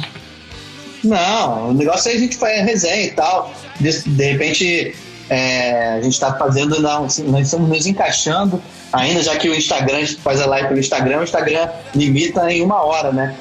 [1.03, 3.53] Não, o negócio é a gente fazer resenha e tal.
[3.81, 4.95] De, de repente
[5.31, 9.99] é, a gente tá fazendo, não, nós estamos nos encaixando ainda, já que o Instagram,
[9.99, 13.37] a gente faz a live pelo Instagram, o Instagram limita em uma hora, né?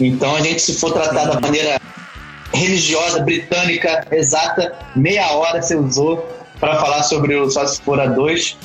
[0.00, 1.80] Então a gente, se for tratar da maneira
[2.52, 6.26] religiosa, britânica, exata, meia hora você usou
[6.58, 8.56] para falar sobre o Sócio Fora 2,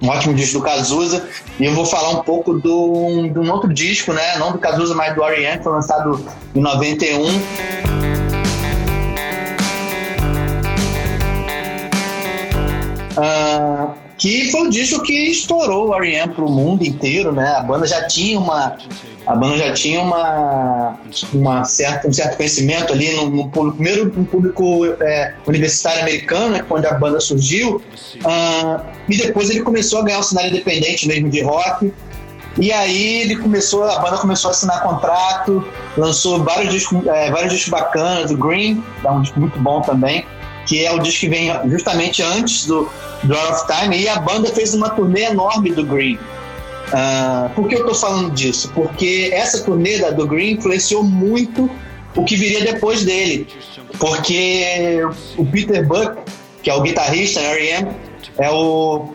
[0.00, 1.28] um ótimo disco do Cazuza.
[1.58, 4.36] E eu vou falar um pouco de um outro disco, né?
[4.38, 8.07] Não do Cazuza, mas do que foi lançado em 91.
[13.18, 16.34] Uh, que foi o disco que estourou o R.E.M.
[16.38, 17.54] o mundo inteiro, né?
[17.56, 18.76] A banda já tinha uma
[19.28, 20.98] a banda já tinha uma,
[21.34, 26.64] uma certa, um certo conhecimento ali no, no primeiro no público é, universitário americano, né,
[26.70, 31.28] onde a banda surgiu, uh, e depois ele começou a ganhar um cenário independente mesmo
[31.28, 31.92] de rock.
[32.56, 35.62] E aí ele começou, a banda começou a assinar contrato,
[35.96, 40.24] lançou vários discos, é, vários discos bacanas, o Green, é um disco muito bom também,
[40.68, 42.90] que é o disco que vem justamente antes do,
[43.24, 46.18] Out of Time, e a banda fez uma turnê enorme do Green.
[46.88, 48.70] Uh, por que eu estou falando disso?
[48.74, 51.70] Porque essa turnê da, do Green influenciou muito
[52.14, 53.48] o que viria depois dele.
[53.98, 55.00] Porque
[55.38, 56.18] o Peter Buck,
[56.62, 57.88] que é o guitarrista R.E.M.,
[58.38, 59.08] é o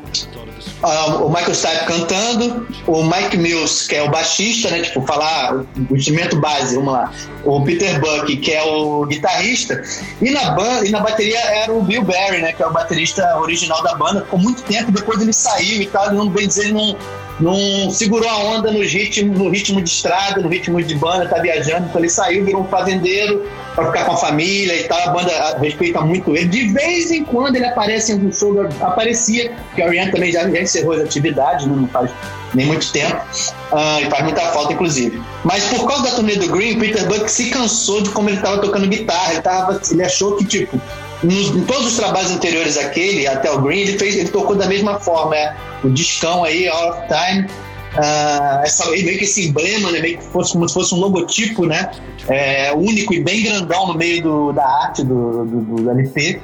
[0.84, 4.82] o Michael Stipe cantando, o Mike Mills, que é o baixista, né?
[4.82, 5.56] Tipo, falar
[5.90, 7.12] o instrumento base, vamos lá.
[7.44, 9.82] O Peter Buck, que é o guitarrista.
[10.22, 12.54] E na banda, e na bateria era o Bill Berry, né?
[12.54, 14.22] Que é o baterista original da banda.
[14.22, 16.14] Ficou muito tempo, depois ele saiu e tal.
[16.14, 16.98] Não bem dizer, ele não,
[17.40, 21.42] não segurou a onda no ritmo, no ritmo de estrada, no ritmo de banda, tá
[21.42, 25.00] viajando, então ele saiu, virou um fazendeiro para ficar com a família e tal.
[25.00, 26.46] A banda respeita muito ele.
[26.46, 30.48] De vez em quando ele aparece em algum show, aparecia, porque a Orion também já,
[30.50, 32.12] já encerrou as atividades, né, não faz
[32.54, 35.20] nem muito tempo, uh, e faz muita falta, inclusive.
[35.44, 38.60] Mas por causa da turnê do Green, Peter Buck se cansou de como ele estava
[38.60, 39.34] tocando guitarra.
[39.34, 40.80] Ele, tava, ele achou que, tipo,
[41.24, 44.68] nos, em todos os trabalhos anteriores àquele, até o Green, ele, fez, ele tocou da
[44.68, 45.36] mesma forma.
[45.36, 47.48] É, o discão aí, All of Time,
[47.96, 51.66] uh, essa, meio que esse emblema, né, meio que fosse, como se fosse um logotipo,
[51.66, 51.92] né?
[52.28, 56.42] É, único e bem grandão no meio do, da arte do, do, do LP.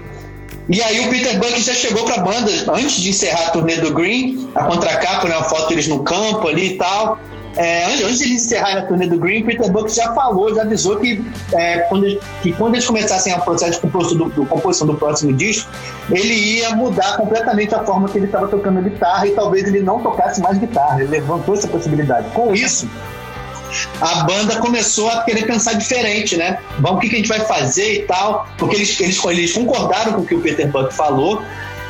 [0.70, 3.78] E aí o Peter Buck já chegou para a banda antes de encerrar a turnê
[3.78, 7.18] do Green, a contracapa, né, uma foto deles no campo ali e tal.
[7.60, 11.22] É, antes de encerrar a turnê do Green, Peter Buck já falou, já avisou que,
[11.52, 15.34] é, quando, que quando eles começassem o processo de composição do, do, composição do próximo
[15.34, 15.70] disco,
[16.10, 20.00] ele ia mudar completamente a forma que ele estava tocando guitarra e talvez ele não
[20.00, 21.02] tocasse mais guitarra.
[21.02, 22.30] Ele levantou essa possibilidade.
[22.30, 22.90] Com isso,
[24.00, 26.60] a banda começou a querer pensar diferente, né?
[26.80, 30.14] Vamos, o que, que a gente vai fazer e tal, porque eles, eles, eles concordaram
[30.14, 31.42] com o que o Peter Buck falou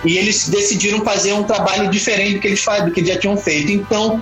[0.03, 3.71] e eles decidiram fazer um trabalho diferente do que eles, do que já tinham feito.
[3.71, 4.19] Então,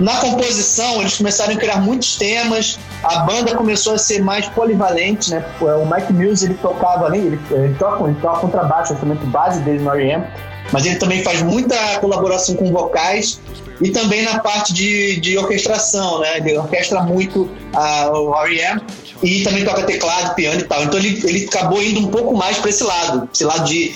[0.00, 5.30] na composição, eles começaram a criar muitos temas, a banda começou a ser mais polivalente,
[5.30, 5.44] né?
[5.60, 9.60] O Mike Mills, ele tocava ali, ele, ele toca, ele toca contrabaixo, o instrumento base
[9.60, 10.24] dele no R.E.M.,
[10.72, 13.40] mas ele também faz muita colaboração com vocais
[13.80, 16.38] e também na parte de, de orquestração, né?
[16.38, 18.80] Ele orquestra muito a, o R.E.M.,
[19.22, 20.82] e também toca teclado, piano e tal.
[20.82, 23.94] Então ele, ele acabou indo um pouco mais para esse lado, esse lado de,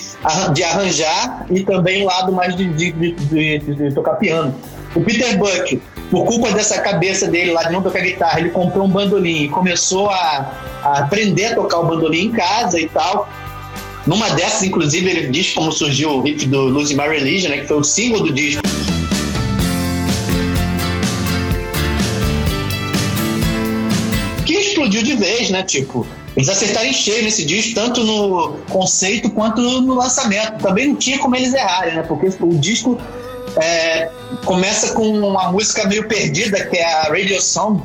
[0.53, 4.55] de arranjar e também o lado mais de, de, de, de tocar piano.
[4.95, 8.87] O Peter Buck, por culpa dessa cabeça dele lá de não tocar guitarra, ele comprou
[8.87, 10.53] um bandolim e começou a,
[10.85, 13.29] a aprender a tocar o bandolim em casa e tal.
[14.07, 17.67] Numa dessas, inclusive, ele diz como surgiu o riff do Losing My Religion, né, que
[17.67, 18.63] foi o símbolo do disco.
[24.47, 25.65] Que explodiu de vez, né?
[25.65, 30.63] Tipo, eles acertaram em cheio nesse disco, tanto no conceito quanto no lançamento.
[30.63, 32.03] Também não tinha como eles errarem, né?
[32.03, 33.01] Porque o disco
[33.61, 34.11] é,
[34.45, 37.83] começa com uma música meio perdida, que é a Radio Song,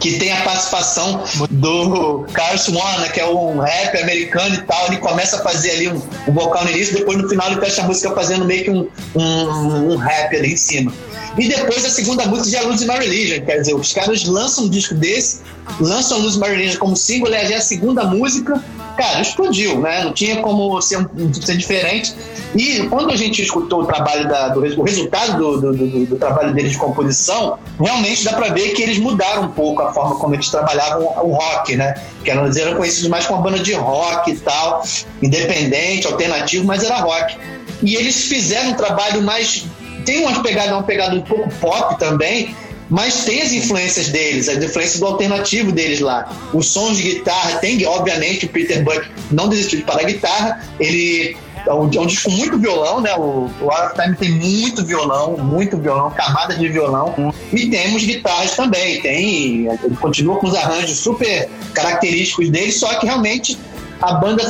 [0.00, 4.86] que tem a participação do Carlos Swan, né, que é um rap americano e tal.
[4.86, 7.82] Ele começa a fazer ali um, um vocal no início, depois no final ele fecha
[7.82, 10.92] a música fazendo meio que um, um, um rap ali em cima.
[11.40, 14.64] E depois a segunda música já é Lose My Religion, quer dizer, os caras lançam
[14.64, 15.40] um disco desse,
[15.80, 18.62] lançam Lose My Religion como single, e é a segunda música,
[18.94, 20.04] cara, explodiu, né?
[20.04, 20.98] Não tinha como ser,
[21.40, 22.14] ser diferente.
[22.54, 26.16] E quando a gente escutou o trabalho da, do o resultado do, do, do, do,
[26.16, 30.16] trabalho deles de composição, realmente dá para ver que eles mudaram um pouco a forma
[30.16, 31.94] como eles trabalhavam o rock, né?
[32.22, 34.84] Que eram, eram conhecidos mais como banda de rock e tal,
[35.22, 37.38] independente, alternativo, mas era rock.
[37.82, 39.64] E eles fizeram um trabalho mais
[40.10, 42.52] tem uma pegada, uma pegada um pouco pop também,
[42.88, 46.28] mas tem as influências deles, as influências do alternativo deles lá.
[46.52, 50.64] Os sons de guitarra, tem, obviamente, o Peter Buck não desistiu de parar a guitarra,
[50.80, 53.14] ele é um, é um disco muito violão, né?
[53.14, 57.32] O, o Out of Time tem muito violão, muito violão, camada de violão.
[57.52, 59.66] E temos guitarras também, tem.
[59.66, 63.56] Ele continua com os arranjos super característicos dele, só que realmente
[64.02, 64.42] a banda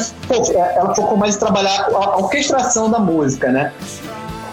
[0.74, 3.72] ela focou mais em trabalhar a orquestração da música, né?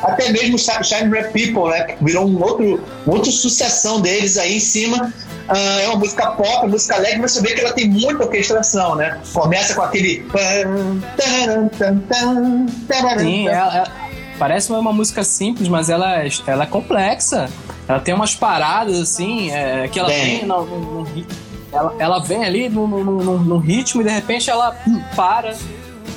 [0.04, 1.84] Até mesmo Shine Rap People, né?
[1.84, 5.14] Que virou um outro, uma outra sucessão deles aí em cima.
[5.50, 8.96] Uh, é uma música pop, música alegre, mas você vê que ela tem muita orquestração,
[8.96, 9.20] né?
[9.34, 10.26] Começa com aquele.
[13.20, 13.92] Sim, ela, ela,
[14.38, 17.50] parece uma música simples, mas ela, é, ela é complexa.
[17.88, 20.40] Ela tem umas paradas assim, é, que ela Bem.
[20.40, 21.08] tem no,
[21.72, 25.54] ela, ela vem ali no, no, no, ritmo e de repente ela hum, para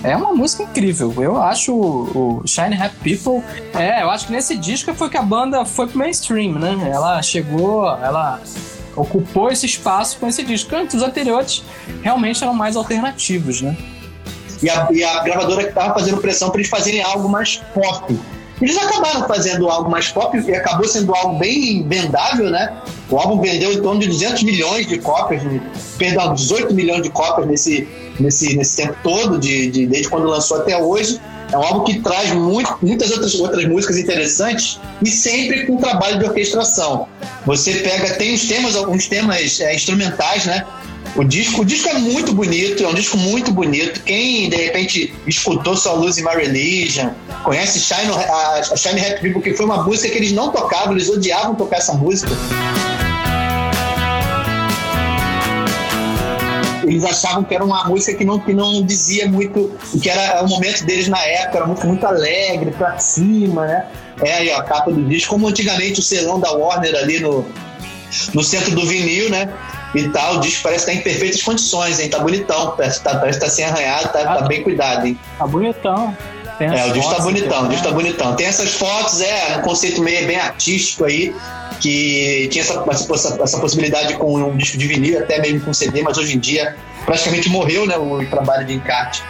[0.03, 1.13] é uma música incrível.
[1.19, 3.43] Eu acho o, Shine Happy People.
[3.75, 6.91] É, eu acho que nesse disco foi que a banda foi pro mainstream, né?
[6.91, 8.41] Ela chegou, ela
[8.97, 10.75] ocupou esse espaço com esse disco.
[10.75, 11.63] Antes, os anteriores
[12.03, 13.77] realmente eram mais alternativos, né?
[14.63, 18.19] E a, e a gravadora que tava fazendo pressão para eles fazerem algo mais pop.
[18.61, 22.77] Eles acabaram fazendo algo mais pop e acabou sendo algo bem vendável, né?
[23.09, 25.43] O álbum vendeu em torno de 200 milhões de cópias,
[25.97, 27.89] perdão, 18 milhões de cópias nesse,
[28.21, 31.21] nesse, nesse tempo todo, de, de, desde quando lançou até hoje.
[31.53, 36.19] É um álbum que traz muito, muitas outras, outras músicas interessantes e sempre com trabalho
[36.19, 37.09] de orquestração.
[37.45, 40.65] Você pega, tem os temas, alguns temas é, instrumentais, né?
[41.17, 44.01] O disco, o disco é muito bonito, é um disco muito bonito.
[44.03, 47.11] Quem de repente escutou só Lose My Religion,
[47.43, 50.93] conhece Shine, a, a Shine Happy People, que foi uma música que eles não tocavam,
[50.93, 52.31] eles odiavam tocar essa música.
[56.91, 60.43] Eles achavam que era uma música que não, que não dizia muito o que era
[60.43, 63.87] o momento deles na época, era muito, muito alegre, pra cima, né?
[64.21, 67.47] É aí, ó, a capa do disco, como antigamente o selão da Warner ali no,
[68.35, 69.49] no centro do vinil, né?
[69.95, 72.11] E tal, o disco parece estar em perfeitas condições, hein?
[72.11, 75.19] Tá bonitão, parece, tá, parece tá sem arranhado, tá, tá, bem cuidado, hein?
[75.39, 76.17] Tá bonitão.
[76.59, 78.35] é, o disco tá bonitão, o disco tá bonitão.
[78.35, 81.35] Tem essas fotos, é, um conceito meio bem artístico aí,
[81.81, 86.03] que tinha essa, essa, essa possibilidade com um disco de vinil, até mesmo com CD,
[86.03, 89.23] mas hoje em dia praticamente morreu, né, o trabalho de encarte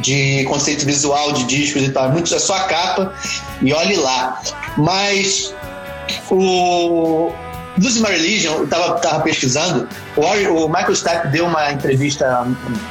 [0.00, 2.06] de conceito visual de discos e tal.
[2.06, 3.14] É muito, é só a capa
[3.62, 4.40] e olhe lá.
[4.76, 5.54] Mas
[6.30, 7.32] o,
[7.80, 12.46] Lose My Religion, eu tava, tava pesquisando, o, o Michael Stipe deu uma entrevista,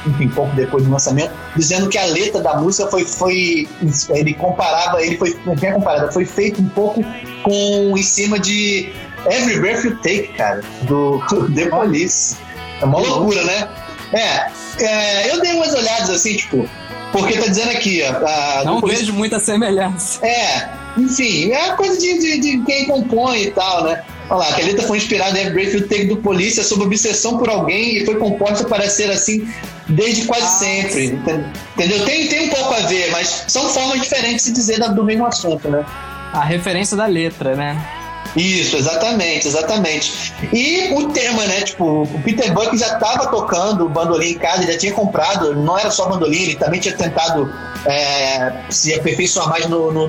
[0.06, 3.68] enfim, pouco depois do lançamento, dizendo que a letra da música foi, foi
[4.10, 7.04] ele comparava, ele foi, não é comparada, foi feito um pouco
[7.42, 8.92] com, em cima de
[9.26, 12.36] Every Breath You Take, cara, do, do The Police.
[12.80, 13.68] É uma loucura, né?
[14.12, 14.50] É,
[14.84, 16.68] é, eu dei umas olhadas assim, tipo,
[17.12, 18.64] porque tá dizendo aqui, ó.
[18.64, 20.24] não vejo muita semelhança.
[20.26, 24.02] É, enfim, é coisa de, de, de quem compõe e tal, né?
[24.30, 27.96] Olha lá, a letra foi inspirada em Every Take do Polícia sobre obsessão por alguém
[27.96, 29.46] e foi composta para ser assim
[29.88, 31.06] desde quase ah, sempre.
[31.06, 32.04] Entendeu?
[32.04, 35.68] Tem, tem um pouco a ver, mas são formas diferentes de dizer do mesmo assunto,
[35.68, 35.84] né?
[36.32, 37.76] A referência da letra, né?
[38.36, 40.32] Isso, exatamente, exatamente.
[40.52, 41.62] E o tema, né?
[41.62, 45.90] Tipo, o Peter Buck já estava tocando bandolim em casa, já tinha comprado, não era
[45.90, 47.52] só bandolim, ele também tinha tentado
[47.84, 50.06] é, se aperfeiçoar mais no, no,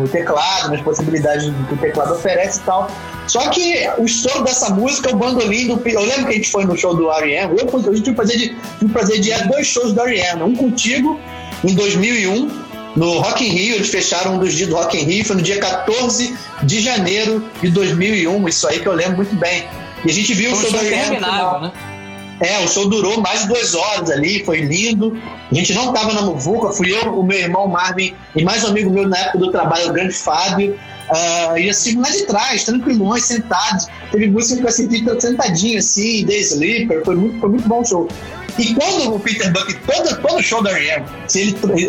[0.00, 2.88] no, teclado, nas possibilidades que o teclado oferece e tal.
[3.26, 5.88] Só que o estouro dessa música, o bandolim do.
[5.88, 8.36] Eu lembro que a gente foi no show do R.E.M., eu, eu tive o prazer
[8.36, 11.18] de, tive o prazer de ir dois shows do R.E.M., um contigo
[11.64, 12.64] em 2001
[12.96, 15.42] no Rock in Rio, eles fecharam um dos dias do Rock in Rio, foi no
[15.42, 19.64] dia 14 de janeiro de 2001, isso aí que eu lembro muito bem.
[20.04, 21.20] E a gente viu foi o show do R.E.M.
[21.60, 21.72] né?
[22.40, 25.16] É, o show durou mais de duas horas ali, foi lindo.
[25.50, 28.68] A gente não estava na Muvuca, fui eu, o meu irmão Marvin e mais um
[28.68, 30.78] amigo meu na época do trabalho, o grande Fábio.
[31.10, 33.86] Uh, e assim, lá de trás, tranquilões, sentados.
[34.10, 37.84] Teve música que eu senti sentadinho assim, The Sleeper, foi muito, foi muito bom o
[37.84, 38.08] show.
[38.58, 41.04] E quando o Peter Buck, todo, todo show da R.E.M.,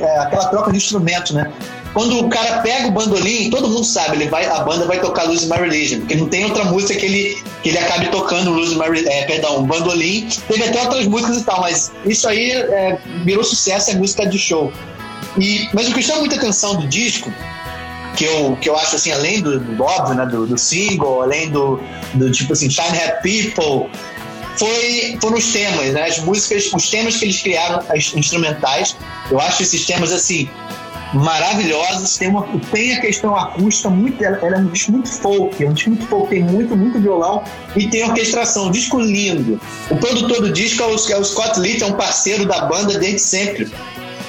[0.01, 1.51] é, aquela troca de instrumentos, né?
[1.93, 5.23] Quando o cara pega o bandolim, todo mundo sabe, ele vai, a banda vai tocar
[5.23, 8.75] Lose My Religion, porque não tem outra música que ele, que ele acabe tocando Lose
[8.75, 10.27] My é, perdão, bandolim.
[10.47, 14.37] Teve até outras músicas e tal, mas isso aí é, virou sucesso, é música de
[14.37, 14.73] show.
[15.39, 17.31] E, mas o que chama muita atenção do disco,
[18.15, 21.49] que eu, que eu acho assim, além do, do óbvio, né, do, do single, além
[21.49, 21.79] do,
[22.13, 23.89] do tipo assim, Shine Happy People,
[24.57, 26.03] foi, foram os temas, né?
[26.03, 28.95] As músicas, os temas que eles criaram, as instrumentais.
[29.29, 30.49] Eu acho esses temas assim
[31.13, 32.17] maravilhosos.
[32.17, 35.69] Tem, uma, tem a questão acústica, muito, ela, ela é um disco muito folk, é
[35.69, 37.43] um disco muito folk, tem muito, muito violão
[37.75, 39.59] e tem orquestração, um disco lindo.
[39.89, 42.97] O produtor do disco é o, é o Scott Litt, é um parceiro da banda
[42.97, 43.71] desde sempre.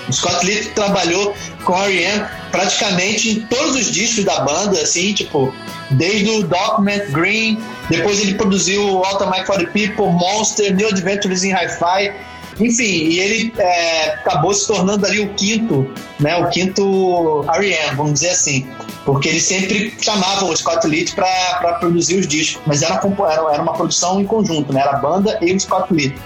[0.08, 1.34] O Scott Litt trabalhou
[1.64, 2.24] com a R.E.M.
[2.50, 5.52] praticamente em todos os discos da banda, assim, tipo,
[5.90, 11.44] desde o Document, Green, depois ele produziu Alta Mike for the People, Monster, New Adventures
[11.44, 12.12] in Hi-Fi,
[12.58, 18.14] enfim, e ele é, acabou se tornando ali o quinto, né, o quinto R.E.M., vamos
[18.14, 18.66] dizer assim,
[19.04, 23.74] porque eles sempre chamavam o Scott Litt para produzir os discos, mas era, era, uma
[23.74, 26.16] produção em conjunto, né, era a banda e o Scott Litt.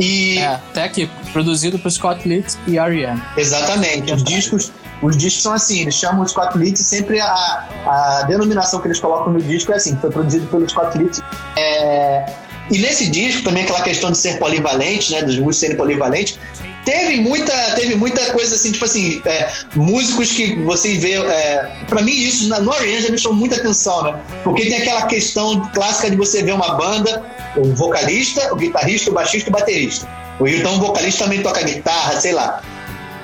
[0.00, 0.38] E...
[0.38, 3.20] É, até aqui, produzido por Scott Litt e R.E.M.
[3.36, 4.72] Exatamente, os discos
[5.02, 8.88] os discos são assim, eles chamam o Scott Litt e sempre a, a denominação que
[8.88, 11.22] eles colocam no disco é assim, foi produzido pelo Scott Litt.
[11.56, 12.26] É,
[12.70, 16.38] e nesse disco também aquela questão de ser polivalente, né, dos músicos serem polivalentes,
[16.84, 22.02] teve muita, teve muita coisa assim, tipo assim, é, músicos que você vê, é, para
[22.02, 24.20] mim isso na, no Orange me chamou muita atenção, né?
[24.44, 27.24] Porque tem aquela questão clássica de você ver uma banda,
[27.56, 30.08] o vocalista, o guitarrista, o baixista e o baterista.
[30.38, 32.62] Ou então o vocalista também toca guitarra, sei lá.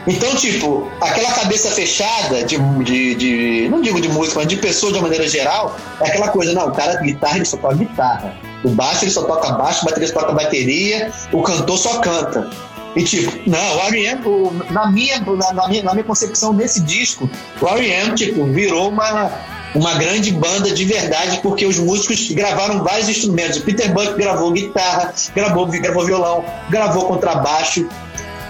[0.06, 4.92] Então, tipo, aquela cabeça fechada de, de, de, Não digo de música, mas de pessoa
[4.92, 8.32] de uma maneira geral, é aquela coisa, não, o cara guitarra ele só toca guitarra.
[8.64, 12.50] O baixo ele só toca baixo, o bateria só toca bateria, o cantor só canta.
[12.96, 14.22] E tipo, não, o R.E.M.,
[14.70, 17.28] na minha, na, na, minha, na minha concepção desse disco,
[17.60, 19.30] o R.E.M., tipo, virou uma,
[19.74, 23.58] uma grande banda de verdade, porque os músicos gravaram vários instrumentos.
[23.58, 27.86] O Peter Buck gravou guitarra, gravou, gravou violão, gravou contrabaixo.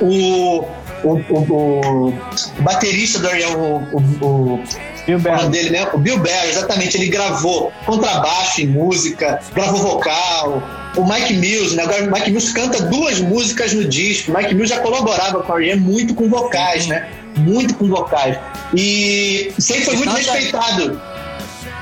[0.01, 0.65] O,
[1.05, 4.65] o, o, o baterista do Ariel, o, o,
[5.07, 5.49] Bill Berry.
[5.49, 5.89] dele, né?
[5.93, 6.97] O Bill Berry, exatamente.
[6.97, 10.63] Ele gravou contrabaixo em música, gravou vocal.
[10.97, 11.85] O Mike Mills, né?
[11.85, 14.33] O Mike Mills canta duas músicas no disco.
[14.33, 15.81] O Mike Mills já colaborava com a R.E.M.
[15.81, 17.09] muito com vocais, né?
[17.37, 18.37] Muito com vocais.
[18.75, 21.01] E sempre foi muito respeitado.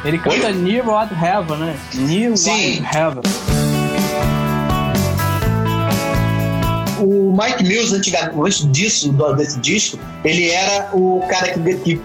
[0.05, 1.77] Ele canta Near What Heaven, né?
[1.95, 3.54] Near What Heaven.
[7.05, 8.11] O Mike Mills, antes
[8.71, 12.01] disso, desse disco, ele era o cara que, que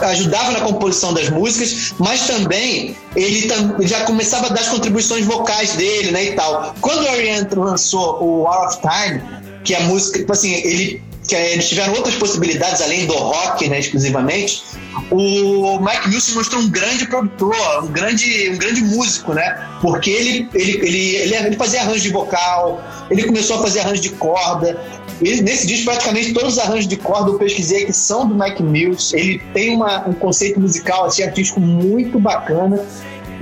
[0.00, 3.48] ajudava na composição das músicas, mas também ele
[3.80, 6.74] já começava a dar as contribuições vocais dele, né, e tal.
[6.80, 9.22] Quando o Ariane lançou o Hour of Time,
[9.64, 13.78] que a música, tipo assim, ele que eles tiveram outras possibilidades além do rock, né,
[13.78, 14.62] exclusivamente.
[15.10, 19.68] O Mike Mills mostrou um grande produtor, um grande, um grande músico, né?
[19.80, 24.02] Porque ele, ele, ele, ele, ele fazia arranjo de vocal, ele começou a fazer arranjo
[24.02, 24.78] de corda,
[25.22, 28.62] e nesse disco, praticamente todos os arranjos de corda eu pesquisei que são do Mike
[28.62, 29.16] Mills.
[29.16, 32.84] Ele tem uma, um conceito musical assim, artístico muito bacana.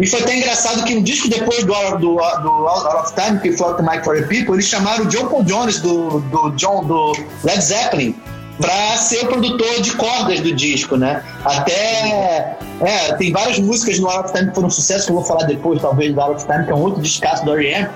[0.01, 3.53] E foi até engraçado que um disco depois do, do, do Out of Time, que
[3.53, 6.85] foi o Mike for the People, eles chamaram o John Paul Jones do, do, John,
[6.85, 7.13] do
[7.45, 8.17] Led Zeppelin
[8.59, 11.23] para ser o produtor de cordas do disco, né?
[11.45, 15.17] Até é, tem várias músicas no Out of Time que foram um sucesso, que eu
[15.17, 17.89] vou falar depois, talvez, do Out of Time, que é um outro descasso do R.E.M.,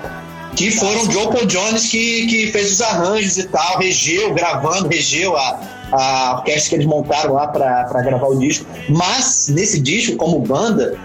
[0.55, 4.87] que foram o Joe Paul Jones que, que fez os arranjos e tal, regeu, gravando,
[4.87, 5.59] regeu a,
[5.91, 8.65] a orquestra que eles montaram lá para gravar o disco.
[8.87, 10.97] Mas nesse disco, como banda,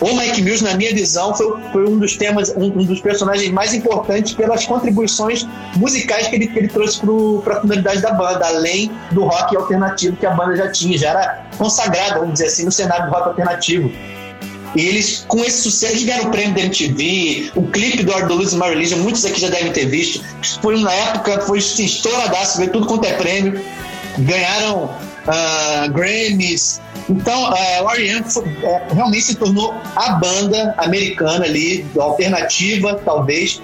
[0.00, 3.50] o Mike Mills, na minha visão, foi, foi um dos temas, um, um, dos personagens
[3.50, 5.46] mais importantes pelas contribuições
[5.76, 7.00] musicais que ele, que ele trouxe
[7.42, 11.10] para a comunidade da banda, além do rock alternativo que a banda já tinha, já
[11.10, 13.90] era consagrada, vamos dizer assim, no cenário do rock alternativo.
[14.76, 18.28] E eles, com esse sucesso, eles ganharam o prêmio da MTV, o clipe do Art
[18.30, 20.22] Lose My Religion, muitos aqui já devem ter visto.
[20.60, 23.60] Foi na época, foi estouradaço, veio tudo quanto é prêmio.
[24.18, 26.80] Ganharam uh, Grammys.
[27.08, 28.24] Então, uh, o R.E.M.
[28.62, 33.62] É, realmente se tornou a banda americana ali, alternativa, talvez,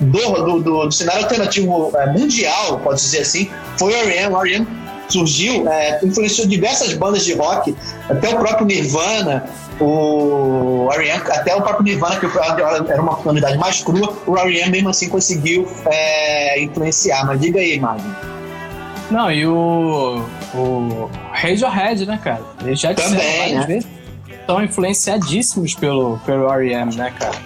[0.00, 3.50] do, do, do, do cenário alternativo uh, mundial, pode dizer assim.
[3.78, 4.34] Foi o R.E.M.
[4.34, 4.66] O R.E.M.
[5.08, 7.74] surgiu, é, influenciou diversas bandas de rock,
[8.10, 9.48] até o próprio Nirvana,
[9.80, 14.70] o R.E.M., até o próprio Nirvana, que era uma comunidade mais crua, o R.E.M.
[14.70, 17.24] mesmo assim conseguiu é, influenciar.
[17.24, 18.14] Mas diga aí, Magno.
[19.10, 20.24] Não, e o,
[20.54, 22.42] o Radiohead, né, cara?
[22.62, 23.66] Eles já disseram Também, né?
[23.66, 23.88] vezes.
[24.28, 27.36] Estão influenciadíssimos pelo, pelo R.E.M., né, cara?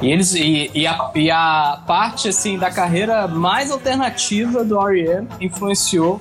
[0.00, 5.28] E, eles, e, e, a, e a parte, assim, da carreira mais alternativa do R.E.M.
[5.40, 6.20] influenciou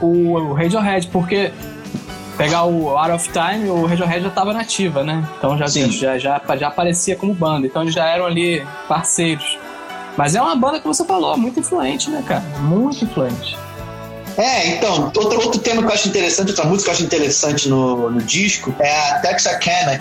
[0.00, 1.52] o, o Radiohead, porque
[2.36, 5.24] pegar o Out of Time, o Radiohead já estava nativa, né?
[5.38, 7.66] Então já, já, já, já aparecia como banda.
[7.66, 9.56] Então eles já eram ali parceiros.
[10.16, 12.42] Mas é uma banda que você falou, muito influente, né, cara?
[12.60, 13.56] Muito influente.
[14.36, 17.68] É, então, outro, outro tema que eu acho interessante, outra música que eu acho interessante
[17.68, 19.98] no, no disco é a Texarkana.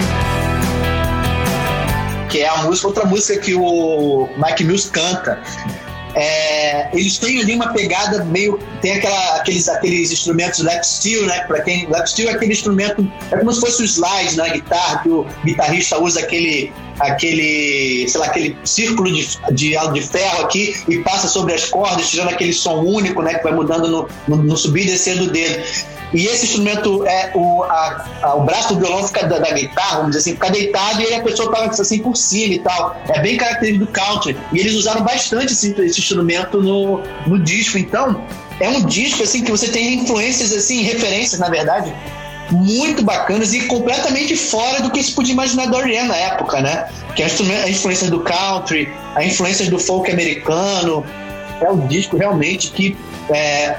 [2.29, 5.39] Que é a música, outra música que o Mike Mills canta
[6.15, 8.59] é, eles têm ali uma pegada meio.
[8.81, 11.41] Tem aquela, aqueles, aqueles instrumentos lap steel, né?
[11.41, 11.87] Para quem.
[11.87, 13.11] Lap steel é aquele instrumento.
[13.31, 16.71] É como se fosse o slide na guitarra, que o guitarrista usa aquele.
[16.99, 18.07] Aquele.
[18.07, 22.29] sei lá, aquele círculo de, de, de ferro aqui e passa sobre as cordas, tirando
[22.29, 23.35] aquele som único, né?
[23.35, 25.63] Que vai mudando no, no, no subir e descer do dedo.
[26.13, 29.97] E esse instrumento, é o, a, a, o braço do violão fica da, da, guitarra,
[29.97, 32.95] vamos dizer assim, fica deitado e a pessoa toca assim por cima e tal.
[33.09, 34.37] É bem característico do country.
[34.51, 37.79] E eles usaram bastante esse, esse instrumento no, no disco.
[37.79, 38.23] Então,
[38.59, 41.91] é um disco assim que você tem influências, assim, referências, na verdade,
[42.51, 46.87] muito bacanas e completamente fora do que se podia imaginar do Oriane na época, né?
[47.15, 51.05] Que a influência do country, a influência do folk americano.
[51.61, 52.97] É um disco realmente que
[53.29, 53.77] é,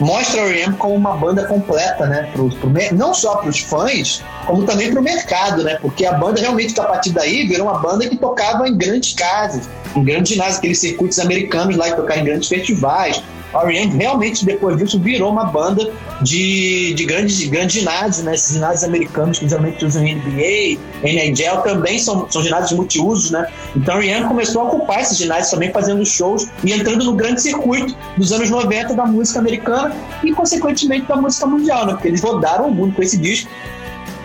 [0.00, 2.30] mostra a como uma banda completa, né?
[2.32, 5.78] Pro, pro, não só para os fãs, como também para o mercado, né?
[5.80, 9.68] Porque a banda realmente, a partir daí, virou uma banda que tocava em grandes casas,
[9.94, 13.22] em grandes ginásios, aqueles circuitos americanos lá que tocavam em grandes festivais.
[13.54, 13.96] R.E.M.
[13.96, 15.92] realmente, depois disso, virou uma banda
[16.22, 18.34] de, de grandes, de grandes ginásios, né?
[18.34, 23.46] Esses ginásios americanos que geralmente usam NBA, NHL, também são, são ginásios multiusos, né?
[23.76, 24.26] Então, R.E.M.
[24.26, 28.50] começou a ocupar esses ginásios também, fazendo shows e entrando no grande circuito dos anos
[28.50, 31.92] 90 da música americana e, consequentemente, da música mundial, né?
[31.92, 33.50] Porque eles rodaram o mundo com esse disco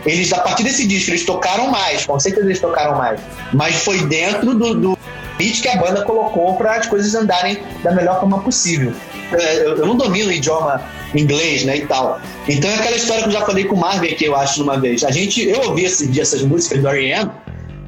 [0.05, 3.19] eles, a partir desse disco, eles tocaram mais, com certeza eles tocaram mais,
[3.53, 4.97] mas foi dentro do, do
[5.37, 8.93] beat que a banda colocou para as coisas andarem da melhor forma possível.
[9.31, 10.81] É, eu não domino o idioma
[11.13, 12.19] inglês, né, e tal.
[12.47, 14.79] Então é aquela história que eu já falei com o Marvin aqui, eu acho, numa
[14.79, 15.03] vez.
[15.03, 17.29] A gente, eu ouvi esse, essas músicas do R.E.M.,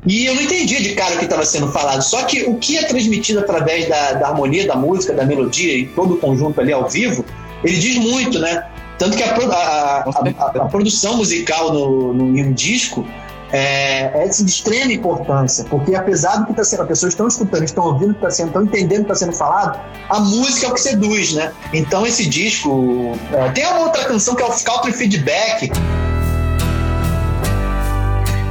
[0.05, 2.01] e eu não entendia de cara o que estava sendo falado.
[2.01, 5.85] Só que o que é transmitido através da, da, harmonia da música, da melodia e
[5.87, 7.23] todo o conjunto ali ao vivo,
[7.63, 8.65] ele diz muito, né?
[8.97, 13.05] Tanto que a, a, a, a produção musical no, no, em um disco
[13.51, 17.63] é, é de extrema importância, porque apesar do que está sendo, as pessoas estão escutando,
[17.63, 19.79] estão ouvindo o que está sendo, estão entendendo o que está sendo falado,
[20.09, 21.51] a música é o que seduz, né?
[21.73, 25.71] Então esse disco é, tem uma outra canção que é o Country Feedback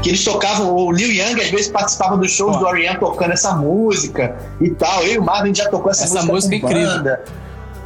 [0.02, 2.98] que eles tocavam, o Liu Young às vezes participava dos shows do R.E.M.
[2.98, 5.02] tocando essa música e tal.
[5.02, 6.32] Eu e o Marvin já tocou essa, essa música.
[6.32, 7.16] música incrível.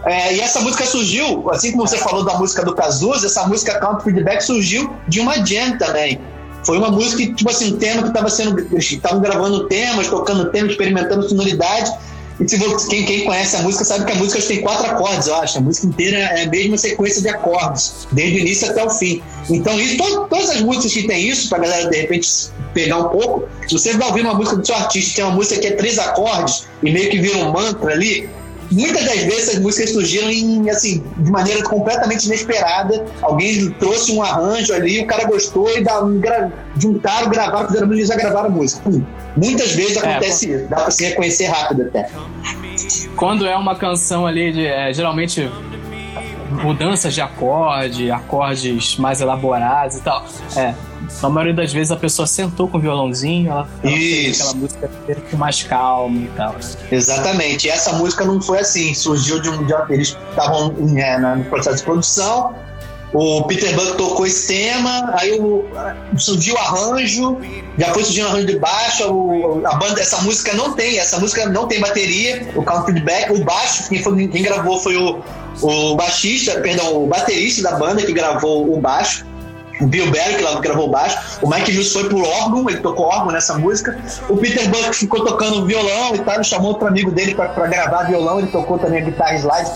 [0.05, 3.81] É, e essa música surgiu, assim como você falou da música do Cazuza, essa música
[3.81, 6.21] Count Feedback surgiu de uma jam também.
[6.65, 8.77] Foi uma música, tipo assim, tema que estava sendo.
[8.77, 11.93] Estavam gravando temas, tocando temas, experimentando sonoridade.
[12.41, 15.29] E se você, quem, quem conhece a música sabe que a música tem quatro acordes,
[15.29, 15.59] eu acho.
[15.59, 19.23] A música inteira é a mesma sequência de acordes, desde o início até o fim.
[19.49, 22.29] Então, isso, to, todas as músicas que tem isso, pra galera de repente
[22.73, 25.61] pegar um pouco, se você vai ouvir uma música do seu artista, tem uma música
[25.61, 28.29] que é três acordes e meio que vira um mantra ali,
[28.71, 33.05] muitas das vezes essas músicas surgiram em, assim, de maneira completamente inesperada.
[33.23, 38.05] Alguém trouxe um arranjo ali, o cara gostou e dá, gra, juntaram, gravaram, fizeram música
[38.05, 38.91] e já gravaram a música.
[39.37, 42.09] Muitas vezes é, acontece é, isso, dá pra se reconhecer rápido até.
[43.17, 44.67] Quando é uma canção ali de.
[44.67, 45.51] É, geralmente
[46.63, 50.25] mudanças de acorde, acordes mais elaborados e tal.
[50.57, 50.75] É,
[51.23, 54.91] na maioria das vezes a pessoa sentou com o violãozinho, ela, ela fez aquela música
[55.37, 56.57] mais calma e tal.
[56.91, 57.67] Exatamente.
[57.67, 59.65] E essa música não foi assim, surgiu de um.
[59.65, 62.55] De, eles estavam é, no processo de produção.
[63.13, 65.65] O Peter Buck tocou esse tema, aí o,
[66.19, 67.39] surgiu o arranjo,
[67.79, 71.21] já foi surgindo o arranjo de baixo, o, a banda, essa música não tem, essa
[71.21, 75.23] música não tem bateria, o count feedback, o baixo, quem, foi, quem gravou foi o,
[75.63, 79.25] o baixista, perdão, o baterista da banda que gravou o baixo
[79.81, 83.33] o Bill Berry, que gravou baixo, o Mike Hughes foi por órgão, ele tocou órgão
[83.33, 83.99] nessa música,
[84.29, 88.05] o Peter Buck ficou tocando violão e tal, ele chamou outro amigo dele para gravar
[88.05, 89.71] violão, ele tocou também a guitarra slide.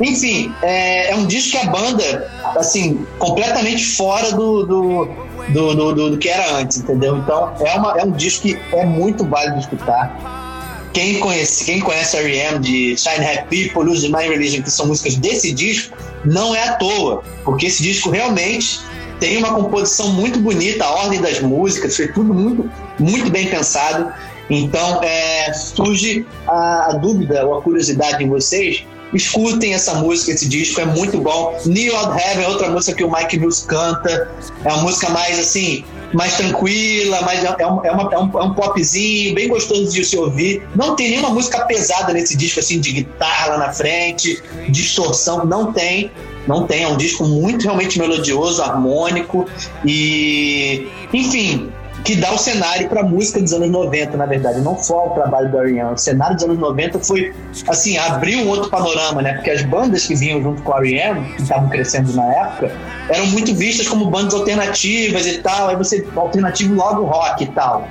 [0.00, 5.08] Enfim, é, é, um disco que a banda, assim, completamente fora do, do,
[5.50, 7.16] do, do, do que era antes, entendeu?
[7.18, 10.90] Então, é, uma, é um disco que é muito válido de escutar.
[10.92, 12.58] Quem conhece, quem conhece R.E.M.
[12.58, 16.72] de Shine Happy People, Lose My Religion, que são músicas desse disco, não é à
[16.74, 18.80] toa, porque esse disco realmente
[19.20, 24.12] tem uma composição muito bonita, a ordem das músicas, foi tudo muito, muito bem pensado.
[24.50, 28.84] Então, é, surge a, a, dúvida ou a curiosidade em vocês.
[29.12, 31.56] Escutem essa música, esse disco é muito bom.
[31.64, 34.30] New Old Heaven é outra música que o Mike Mills canta.
[34.64, 38.38] É uma música mais assim, mais tranquila, mais, é, é, uma, é, uma, é, um,
[38.38, 40.66] é um popzinho, bem gostoso de se ouvir.
[40.74, 45.72] Não tem nenhuma música pesada nesse disco, assim, de guitarra lá na frente, distorção, não
[45.72, 46.10] tem.
[46.46, 49.46] Não tem, é um disco muito realmente melodioso, harmônico
[49.84, 51.72] e, enfim,
[52.04, 55.10] que dá o cenário para a música dos anos 90, na verdade, não só o
[55.10, 55.94] trabalho do R.E.M.
[55.94, 57.32] O cenário dos anos 90 foi,
[57.66, 59.32] assim, abriu um outro panorama, né?
[59.34, 62.72] Porque as bandas que vinham junto com o R.E.M., que estavam crescendo na época,
[63.08, 67.88] eram muito vistas como bandas alternativas e tal, aí você, alternativo logo rock e tal.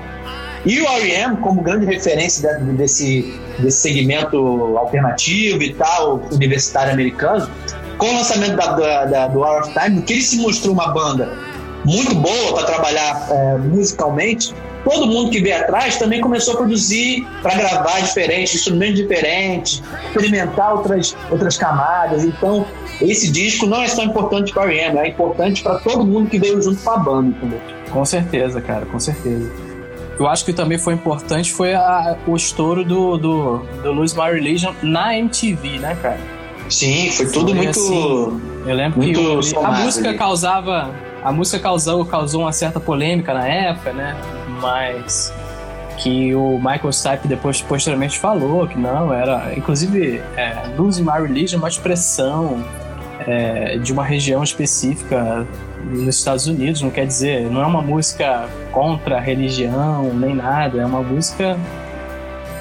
[0.64, 4.38] E o R.E.M., como grande referência desse, desse segmento
[4.78, 7.50] alternativo e tal, universitário americano,
[7.98, 10.90] com o lançamento da, da, da, do Hour of Time, que ele se mostrou uma
[10.90, 11.32] banda
[11.86, 17.28] muito boa para trabalhar é, musicalmente, todo mundo que veio atrás também começou a produzir
[17.42, 22.24] para gravar diferentes, instrumentos diferentes, experimentar outras, outras camadas.
[22.24, 22.66] Então,
[23.02, 26.62] esse disco não é só importante para o é importante para todo mundo que veio
[26.62, 27.62] junto com a banda, entendeu?
[27.92, 29.52] Com certeza, cara, com certeza.
[30.20, 34.32] Eu acho que também foi importante foi a, o estouro do, do, do Lose My
[34.32, 36.43] Religion na MTV, né, cara?
[36.70, 37.80] Sim, foi tudo foi muito.
[37.80, 40.18] Assim, eu lembro que o, a música ali.
[40.18, 40.92] causava.
[41.24, 44.16] A música causou, causou uma certa polêmica na época, né?
[44.62, 45.34] Mas
[45.98, 51.58] que o Michael Stipe depois posteriormente falou que não era, inclusive, é, Losing My Religion
[51.58, 52.64] é uma expressão
[53.26, 55.48] é, de uma região específica
[55.86, 60.82] nos Estados Unidos, não quer dizer, não é uma música contra a religião nem nada,
[60.82, 61.58] é uma música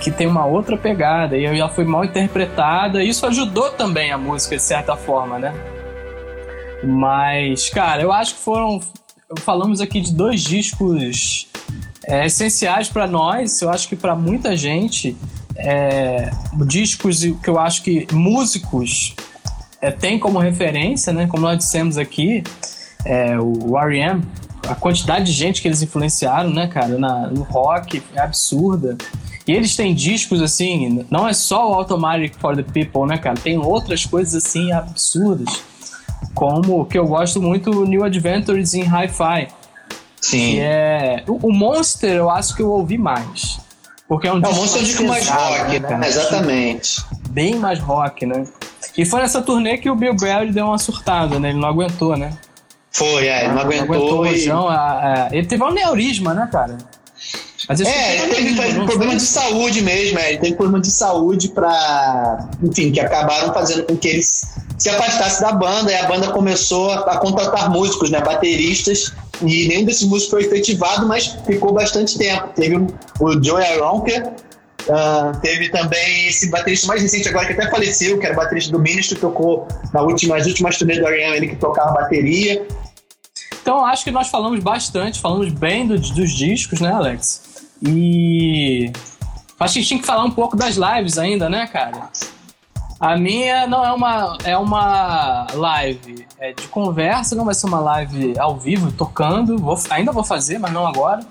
[0.02, 3.02] que tem uma outra pegada e ela foi mal interpretada.
[3.02, 5.54] Isso ajudou também a música de certa forma, né?
[6.82, 8.80] Mas, cara, eu acho que foram.
[9.38, 11.46] Falamos aqui de dois discos
[12.04, 13.62] é, essenciais para nós.
[13.62, 15.16] Eu acho que para muita gente,
[15.56, 16.30] é,
[16.66, 19.14] discos que eu acho que músicos
[19.80, 21.28] é, têm como referência, né?
[21.28, 22.42] Como nós dissemos aqui,
[23.04, 24.20] é, o R.E.M.,
[24.68, 28.96] a quantidade de gente que eles influenciaram, né, cara, na, no rock é absurda.
[29.46, 33.36] E eles têm discos assim, não é só o Automatic for the People, né, cara?
[33.36, 35.62] Tem outras coisas assim absurdas.
[36.34, 39.48] Como que eu gosto muito New Adventures in Hi-Fi.
[40.20, 40.38] Sim.
[40.38, 41.24] Que é.
[41.26, 43.58] O Monster eu acho que eu ouvi mais.
[44.06, 44.54] Porque é um disco.
[44.54, 45.96] É, o Monster é um disco mais rock, né?
[45.96, 46.06] né?
[46.06, 47.04] Exatamente.
[47.30, 48.46] Bem mais rock, né?
[48.96, 51.50] E foi nessa turnê que o Bill Berry deu uma surtada, né?
[51.50, 52.32] Ele não aguentou, né?
[52.92, 53.96] Foi, é, ele não aguentou.
[53.96, 54.74] Não aguentou e...
[54.74, 56.78] a, a, ele teve um aneurisma, né, cara?
[57.68, 62.48] Mas é, ele teve, problema de saúde mesmo, é, ele teve problema de saúde para,
[62.62, 66.90] enfim, que acabaram fazendo com que eles se afastasse da banda e a banda começou
[66.90, 72.48] a, contratar músicos, né, bateristas E nenhum desses músicos foi efetivado, mas ficou bastante tempo.
[72.56, 72.76] Teve
[73.20, 78.26] o Joey Aronker, uh, teve também esse baterista mais recente agora que até faleceu, que
[78.26, 81.56] era o baterista do Ministry, tocou na última, nas últimas turnês do R.E.M., ele que
[81.56, 82.66] tocava bateria.
[83.62, 87.51] Então acho que nós falamos bastante, falamos bem do, dos discos, né, Alex?
[87.82, 88.92] E
[89.58, 92.10] acho que tinha que falar um pouco das lives ainda, né, cara?
[93.00, 97.80] A minha não é uma é uma live é de conversa, não vai ser uma
[97.80, 99.58] live ao vivo tocando.
[99.58, 101.26] Vou, ainda vou fazer, mas não agora.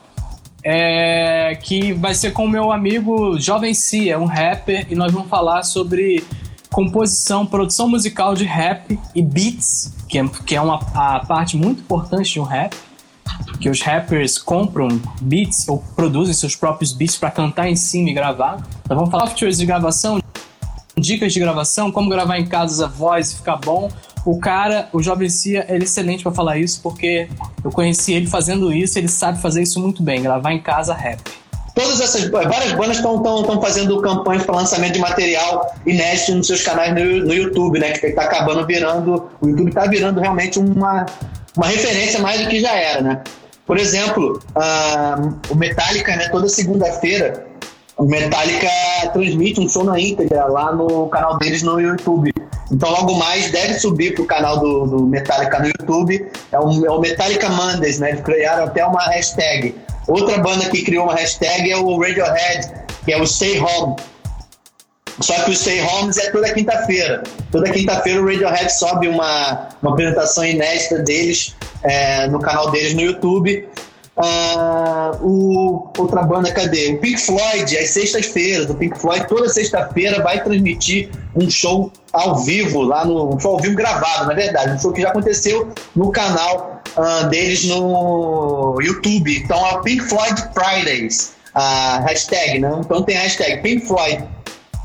[0.63, 5.11] É, que vai ser com o meu amigo Jovem C, é um rapper, e nós
[5.11, 6.23] vamos falar sobre
[6.71, 11.81] composição, produção musical de rap e beats, que é, que é uma a parte muito
[11.81, 12.75] importante de um rap,
[13.61, 14.87] que os rappers compram
[15.21, 18.57] beats ou produzem seus próprios beats para cantar em cima e gravar.
[18.89, 20.19] Nós vamos falar softwares de gravação,
[20.97, 23.89] dicas de gravação, como gravar em casa a voz e ficar bom.
[24.25, 27.29] O cara, o Jovem Cia, ele é excelente para falar isso, porque
[27.63, 31.21] eu conheci ele fazendo isso, ele sabe fazer isso muito bem, gravar em casa rap.
[31.75, 36.93] Todas essas várias bandas estão fazendo campanhas para lançamento de material inédito nos seus canais
[36.93, 37.93] no, no YouTube, né?
[37.93, 39.29] Que está acabando virando.
[39.39, 41.05] O YouTube está virando realmente uma,
[41.55, 43.23] uma referência mais do que já era, né?
[43.71, 44.37] Por exemplo,
[45.49, 46.27] o Metallica, né?
[46.27, 47.47] Toda segunda-feira,
[47.95, 48.67] o Metallica
[49.13, 52.33] transmite um som na íntegra lá no canal deles no YouTube.
[52.69, 56.29] Então, logo mais, deve subir para o canal do, do, Metallica no YouTube.
[56.51, 58.09] É o, é o Metallica Mondays, né?
[58.09, 59.73] Eles criaram até uma hashtag
[60.05, 62.73] Outra banda que criou uma hashtag é o Radiohead,
[63.05, 63.95] que é o Stay Home.
[65.21, 67.23] Só que o Stay Homes é toda quinta-feira.
[67.49, 73.01] Toda quinta-feira o Radiohead sobe uma, uma apresentação inédita deles é, no canal deles no
[73.01, 73.67] YouTube.
[74.17, 76.93] Uh, o, outra banda, cadê?
[76.93, 78.69] O Pink Floyd, às sextas-feiras.
[78.69, 83.35] O Pink Floyd, toda sexta-feira, vai transmitir um show ao vivo, lá no.
[83.35, 84.73] Um show ao vivo gravado, na verdade.
[84.73, 89.37] Um show que já aconteceu no canal uh, deles no YouTube.
[89.37, 92.71] Então é Pink Floyd Fridays, a hashtag, né?
[92.79, 94.23] Então tem a hashtag Pink Floyd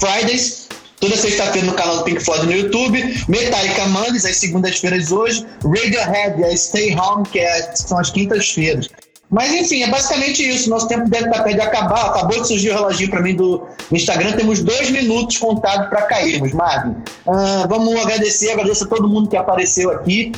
[0.00, 0.65] Fridays.
[1.06, 6.42] Toda sexta-feira no canal do Pink Floyd no YouTube, Metallica Mondays, às segundas-feiras hoje, Radiohead,
[6.42, 8.88] a Stay Home, que é, são as quintas-feiras.
[9.30, 10.68] Mas enfim, é basicamente isso.
[10.68, 12.06] Nosso tempo deve estar perto de acabar.
[12.06, 14.32] Acabou de surgir o reloginho para mim do Instagram.
[14.32, 16.96] Temos dois minutos contados para cairmos, Marvin.
[17.24, 20.32] Uh, vamos agradecer, agradeço a todo mundo que apareceu aqui.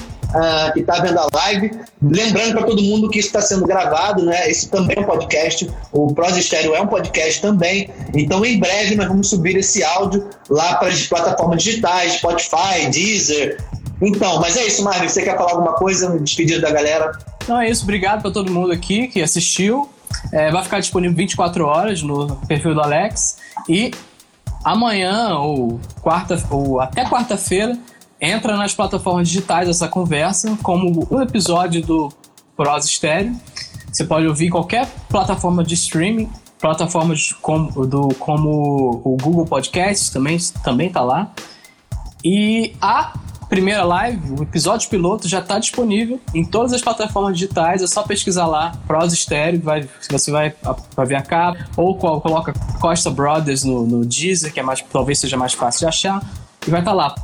[0.74, 1.70] Que está vendo a live.
[2.02, 4.50] Lembrando para todo mundo que isso está sendo gravado, né?
[4.50, 5.70] Esse também é um podcast.
[5.92, 7.88] O Pros Estéreo é um podcast também.
[8.14, 13.58] Então, em breve, nós vamos subir esse áudio lá para as plataformas digitais, Spotify, Deezer.
[14.00, 15.08] Então, mas é isso, Marvin.
[15.08, 16.18] Você quer falar alguma coisa?
[16.18, 17.18] Despedir da galera?
[17.42, 19.88] Então é isso, obrigado para todo mundo aqui que assistiu.
[20.32, 23.38] É, vai ficar disponível 24 horas no perfil do Alex.
[23.68, 23.90] E
[24.64, 27.76] amanhã, ou quarta, ou até quarta-feira,
[28.20, 32.12] entra nas plataformas digitais essa conversa, como um episódio do
[32.56, 33.36] Prosa Estéreo.
[33.92, 40.12] Você pode ouvir em qualquer plataforma de streaming, plataformas como, do, como o Google Podcast
[40.12, 41.32] também, também tá lá.
[42.24, 43.14] E a
[43.48, 47.82] primeira live, o episódio piloto já está disponível em todas as plataformas digitais.
[47.82, 50.54] É só pesquisar lá, Pros Stereo, vai, você vai,
[50.94, 55.18] vai ver a capa, ou coloca Costa Brothers no, no Deezer, que é mais, talvez
[55.18, 56.22] seja mais fácil de achar,
[56.66, 57.14] e vai estar tá lá.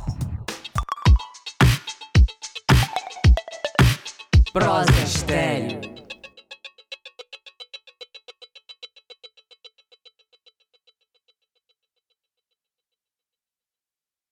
[4.55, 5.94] Prosa Estéreo.